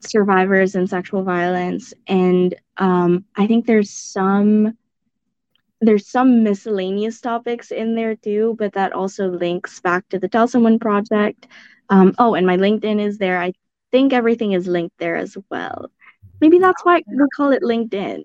survivors 0.00 0.74
and 0.74 0.88
sexual 0.88 1.22
violence 1.22 1.92
and 2.06 2.54
um, 2.78 3.24
i 3.36 3.46
think 3.46 3.66
there's 3.66 3.90
some 3.90 4.72
there's 5.84 6.08
some 6.08 6.42
miscellaneous 6.42 7.20
topics 7.20 7.70
in 7.70 7.94
there 7.94 8.16
too 8.16 8.54
but 8.58 8.72
that 8.72 8.92
also 8.92 9.28
links 9.28 9.80
back 9.80 10.08
to 10.08 10.18
the 10.18 10.28
tell 10.28 10.48
someone 10.48 10.78
project 10.78 11.46
um, 11.90 12.14
oh 12.18 12.34
and 12.34 12.46
my 12.46 12.56
linkedin 12.56 13.00
is 13.00 13.18
there 13.18 13.40
i 13.40 13.52
think 13.90 14.12
everything 14.12 14.52
is 14.52 14.66
linked 14.66 14.96
there 14.98 15.16
as 15.16 15.36
well 15.50 15.90
maybe 16.40 16.58
that's 16.58 16.84
why 16.84 17.02
we 17.06 17.26
call 17.36 17.52
it 17.52 17.62
linkedin 17.62 18.24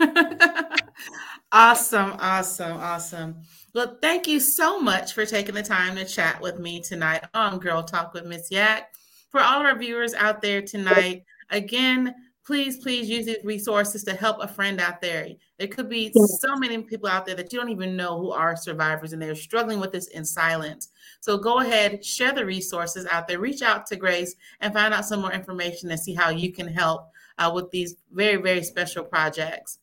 awesome, 1.52 2.16
awesome, 2.18 2.76
awesome. 2.78 3.36
Well, 3.74 3.98
thank 4.00 4.26
you 4.26 4.40
so 4.40 4.80
much 4.80 5.12
for 5.12 5.24
taking 5.24 5.54
the 5.54 5.62
time 5.62 5.96
to 5.96 6.04
chat 6.04 6.40
with 6.40 6.58
me 6.58 6.80
tonight 6.80 7.24
on 7.34 7.58
Girl 7.58 7.82
Talk 7.82 8.12
with 8.14 8.26
Miss 8.26 8.50
Yak. 8.50 8.92
For 9.30 9.40
all 9.40 9.60
of 9.60 9.66
our 9.66 9.78
viewers 9.78 10.12
out 10.14 10.42
there 10.42 10.60
tonight, 10.60 11.24
again, 11.50 12.14
please, 12.44 12.78
please 12.78 13.08
use 13.08 13.26
these 13.26 13.44
resources 13.44 14.02
to 14.04 14.14
help 14.14 14.38
a 14.40 14.48
friend 14.48 14.80
out 14.80 15.00
there. 15.00 15.28
There 15.58 15.68
could 15.68 15.88
be 15.88 16.12
so 16.12 16.56
many 16.56 16.82
people 16.82 17.08
out 17.08 17.24
there 17.24 17.36
that 17.36 17.52
you 17.52 17.58
don't 17.58 17.70
even 17.70 17.96
know 17.96 18.18
who 18.18 18.32
are 18.32 18.56
survivors 18.56 19.12
and 19.12 19.22
they're 19.22 19.34
struggling 19.34 19.78
with 19.78 19.92
this 19.92 20.08
in 20.08 20.24
silence. 20.24 20.88
So 21.20 21.38
go 21.38 21.60
ahead, 21.60 22.04
share 22.04 22.32
the 22.32 22.44
resources 22.44 23.06
out 23.10 23.28
there, 23.28 23.38
reach 23.38 23.62
out 23.62 23.86
to 23.86 23.96
Grace 23.96 24.34
and 24.60 24.72
find 24.72 24.92
out 24.92 25.04
some 25.04 25.20
more 25.20 25.32
information 25.32 25.90
and 25.90 26.00
see 26.00 26.14
how 26.14 26.30
you 26.30 26.52
can 26.52 26.66
help 26.66 27.08
uh, 27.38 27.50
with 27.54 27.70
these 27.70 27.96
very, 28.12 28.40
very 28.42 28.62
special 28.64 29.04
projects. 29.04 29.78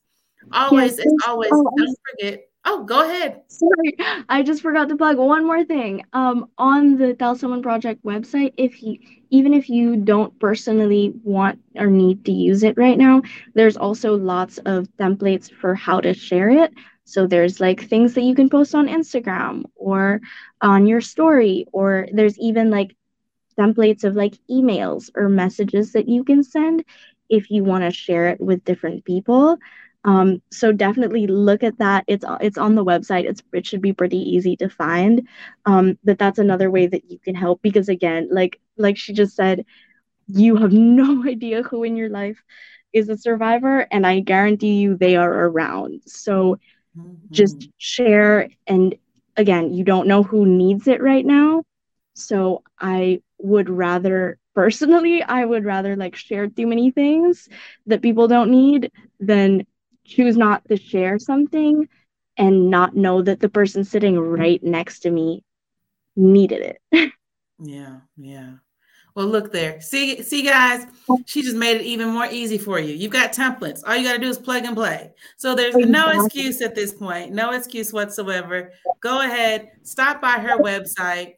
Always, 0.52 0.98
Yes, 0.98 1.06
as 1.06 1.12
always, 1.26 1.50
Oh, 1.52 1.70
don't 1.76 1.96
forget. 2.10 2.49
Oh, 2.64 2.84
go 2.84 3.00
ahead. 3.08 3.42
Sorry, 3.48 3.96
I 4.28 4.42
just 4.42 4.62
forgot 4.62 4.88
to 4.88 4.96
plug 4.96 5.16
one 5.18 5.46
more 5.46 5.64
thing. 5.64 6.04
Um, 6.12 6.46
on 6.58 6.96
the 6.96 7.14
Tell 7.14 7.34
Someone 7.34 7.62
Project 7.62 8.04
website, 8.04 8.52
if 8.56 8.82
you 8.82 8.98
even 9.30 9.52
if 9.54 9.68
you 9.68 9.96
don't 9.96 10.38
personally 10.40 11.12
want 11.24 11.58
or 11.76 11.86
need 11.86 12.24
to 12.26 12.32
use 12.32 12.62
it 12.62 12.76
right 12.78 12.96
now, 12.98 13.22
there's 13.54 13.76
also 13.76 14.16
lots 14.16 14.58
of 14.58 14.86
templates 14.98 15.50
for 15.52 15.74
how 15.74 16.00
to 16.00 16.14
share 16.14 16.48
it. 16.50 16.72
So 17.04 17.26
there's 17.26 17.60
like 17.60 17.88
things 17.88 18.14
that 18.14 18.22
you 18.22 18.34
can 18.34 18.48
post 18.48 18.74
on 18.74 18.88
Instagram 18.88 19.64
or 19.74 20.20
on 20.60 20.86
your 20.86 21.00
story, 21.00 21.66
or 21.72 22.06
there's 22.12 22.38
even 22.38 22.70
like 22.70 22.96
templates 23.58 24.04
of 24.04 24.14
like 24.14 24.34
emails 24.50 25.10
or 25.16 25.28
messages 25.28 25.92
that 25.92 26.08
you 26.08 26.24
can 26.24 26.42
send 26.42 26.84
if 27.28 27.50
you 27.50 27.62
want 27.64 27.84
to 27.84 27.90
share 27.90 28.28
it 28.28 28.40
with 28.40 28.64
different 28.64 29.04
people. 29.04 29.58
Um, 30.04 30.40
so 30.50 30.72
definitely 30.72 31.26
look 31.26 31.62
at 31.62 31.78
that. 31.78 32.04
It's 32.06 32.24
it's 32.40 32.58
on 32.58 32.74
the 32.74 32.84
website. 32.84 33.24
It's 33.24 33.42
it 33.52 33.66
should 33.66 33.82
be 33.82 33.92
pretty 33.92 34.18
easy 34.18 34.56
to 34.56 34.68
find. 34.68 35.26
Um, 35.66 35.98
but 36.04 36.18
that's 36.18 36.38
another 36.38 36.70
way 36.70 36.86
that 36.86 37.10
you 37.10 37.18
can 37.18 37.34
help 37.34 37.60
because 37.62 37.88
again, 37.88 38.28
like 38.30 38.60
like 38.76 38.96
she 38.96 39.12
just 39.12 39.36
said, 39.36 39.64
you 40.26 40.56
have 40.56 40.72
no 40.72 41.24
idea 41.26 41.62
who 41.62 41.82
in 41.84 41.96
your 41.96 42.10
life 42.10 42.42
is 42.92 43.08
a 43.08 43.16
survivor, 43.16 43.86
and 43.90 44.06
I 44.06 44.20
guarantee 44.20 44.80
you 44.80 44.96
they 44.96 45.16
are 45.16 45.46
around. 45.46 46.02
So 46.06 46.58
just 47.32 47.68
Mhm. 47.68 47.72
share 47.78 48.48
and 48.66 48.94
again, 49.36 49.72
you 49.72 49.84
don't 49.84 50.06
know 50.08 50.22
who 50.22 50.46
needs 50.46 50.86
it 50.88 51.02
right 51.02 51.24
now. 51.24 51.62
So 52.14 52.62
I 52.80 53.20
would 53.38 53.68
rather 53.68 54.38
personally 54.54 55.22
I 55.22 55.44
would 55.44 55.64
rather 55.64 55.96
like 55.96 56.16
share 56.16 56.48
too 56.48 56.66
many 56.66 56.90
things 56.90 57.48
that 57.86 58.02
people 58.02 58.28
don't 58.28 58.50
need 58.50 58.90
than 59.20 59.64
choose 60.04 60.36
not 60.36 60.66
to 60.68 60.76
share 60.76 61.18
something 61.18 61.88
and 62.36 62.70
not 62.70 62.96
know 62.96 63.22
that 63.22 63.40
the 63.40 63.48
person 63.48 63.84
sitting 63.84 64.18
right 64.18 64.62
next 64.62 65.00
to 65.00 65.10
me 65.10 65.44
needed 66.16 66.76
it. 66.92 67.12
yeah, 67.58 67.98
yeah. 68.16 68.52
Well, 69.14 69.26
look 69.26 69.52
there. 69.52 69.80
See, 69.80 70.22
see, 70.22 70.42
guys, 70.42 70.86
she 71.26 71.42
just 71.42 71.56
made 71.56 71.80
it 71.80 71.84
even 71.84 72.08
more 72.08 72.26
easy 72.26 72.58
for 72.58 72.78
you. 72.78 72.94
You've 72.94 73.12
got 73.12 73.32
templates. 73.32 73.82
All 73.86 73.96
you 73.96 74.04
got 74.04 74.14
to 74.14 74.18
do 74.18 74.28
is 74.28 74.38
plug 74.38 74.64
and 74.64 74.76
play. 74.76 75.12
So 75.36 75.54
there's 75.54 75.74
no 75.74 76.10
excuse 76.10 76.62
at 76.62 76.74
this 76.74 76.92
point, 76.92 77.32
no 77.32 77.52
excuse 77.52 77.92
whatsoever. 77.92 78.72
Go 79.00 79.20
ahead, 79.20 79.72
stop 79.82 80.22
by 80.22 80.38
her 80.38 80.58
website, 80.58 81.34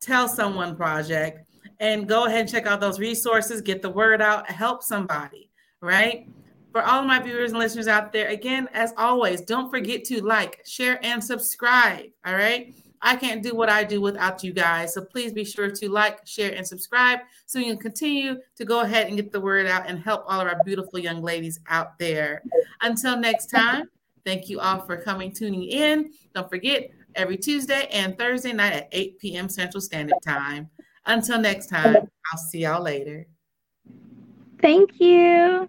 tell 0.00 0.28
someone 0.28 0.76
project, 0.76 1.48
and 1.80 2.06
go 2.06 2.26
ahead 2.26 2.40
and 2.40 2.48
check 2.48 2.66
out 2.66 2.80
those 2.80 3.00
resources, 3.00 3.62
get 3.62 3.80
the 3.80 3.90
word 3.90 4.20
out, 4.20 4.48
help 4.50 4.82
somebody, 4.82 5.50
right? 5.80 6.28
For 6.74 6.82
all 6.82 7.02
of 7.02 7.06
my 7.06 7.20
viewers 7.20 7.52
and 7.52 7.60
listeners 7.60 7.86
out 7.86 8.12
there, 8.12 8.30
again, 8.30 8.68
as 8.72 8.92
always, 8.96 9.42
don't 9.42 9.70
forget 9.70 10.02
to 10.06 10.20
like, 10.20 10.60
share, 10.66 10.98
and 11.04 11.22
subscribe. 11.22 12.06
All 12.26 12.34
right. 12.34 12.74
I 13.00 13.14
can't 13.14 13.44
do 13.44 13.54
what 13.54 13.68
I 13.68 13.84
do 13.84 14.00
without 14.00 14.42
you 14.42 14.52
guys. 14.52 14.92
So 14.92 15.04
please 15.04 15.32
be 15.32 15.44
sure 15.44 15.70
to 15.70 15.88
like, 15.88 16.26
share, 16.26 16.52
and 16.52 16.66
subscribe 16.66 17.20
so 17.46 17.60
you 17.60 17.66
can 17.66 17.78
continue 17.78 18.40
to 18.56 18.64
go 18.64 18.80
ahead 18.80 19.06
and 19.06 19.14
get 19.14 19.30
the 19.30 19.40
word 19.40 19.66
out 19.66 19.88
and 19.88 20.00
help 20.00 20.24
all 20.26 20.40
of 20.40 20.48
our 20.48 20.64
beautiful 20.64 20.98
young 20.98 21.22
ladies 21.22 21.60
out 21.68 21.96
there. 22.00 22.42
Until 22.82 23.16
next 23.16 23.52
time, 23.52 23.84
thank 24.24 24.48
you 24.48 24.58
all 24.58 24.80
for 24.80 24.96
coming, 24.96 25.32
tuning 25.32 25.68
in. 25.68 26.10
Don't 26.34 26.50
forget, 26.50 26.90
every 27.14 27.36
Tuesday 27.36 27.86
and 27.92 28.18
Thursday 28.18 28.52
night 28.52 28.72
at 28.72 28.88
8 28.90 29.20
p.m. 29.20 29.48
Central 29.48 29.80
Standard 29.80 30.18
Time. 30.26 30.68
Until 31.06 31.40
next 31.40 31.68
time, 31.68 31.94
I'll 31.94 32.38
see 32.50 32.62
y'all 32.62 32.82
later. 32.82 33.28
Thank 34.60 34.98
you. 34.98 35.68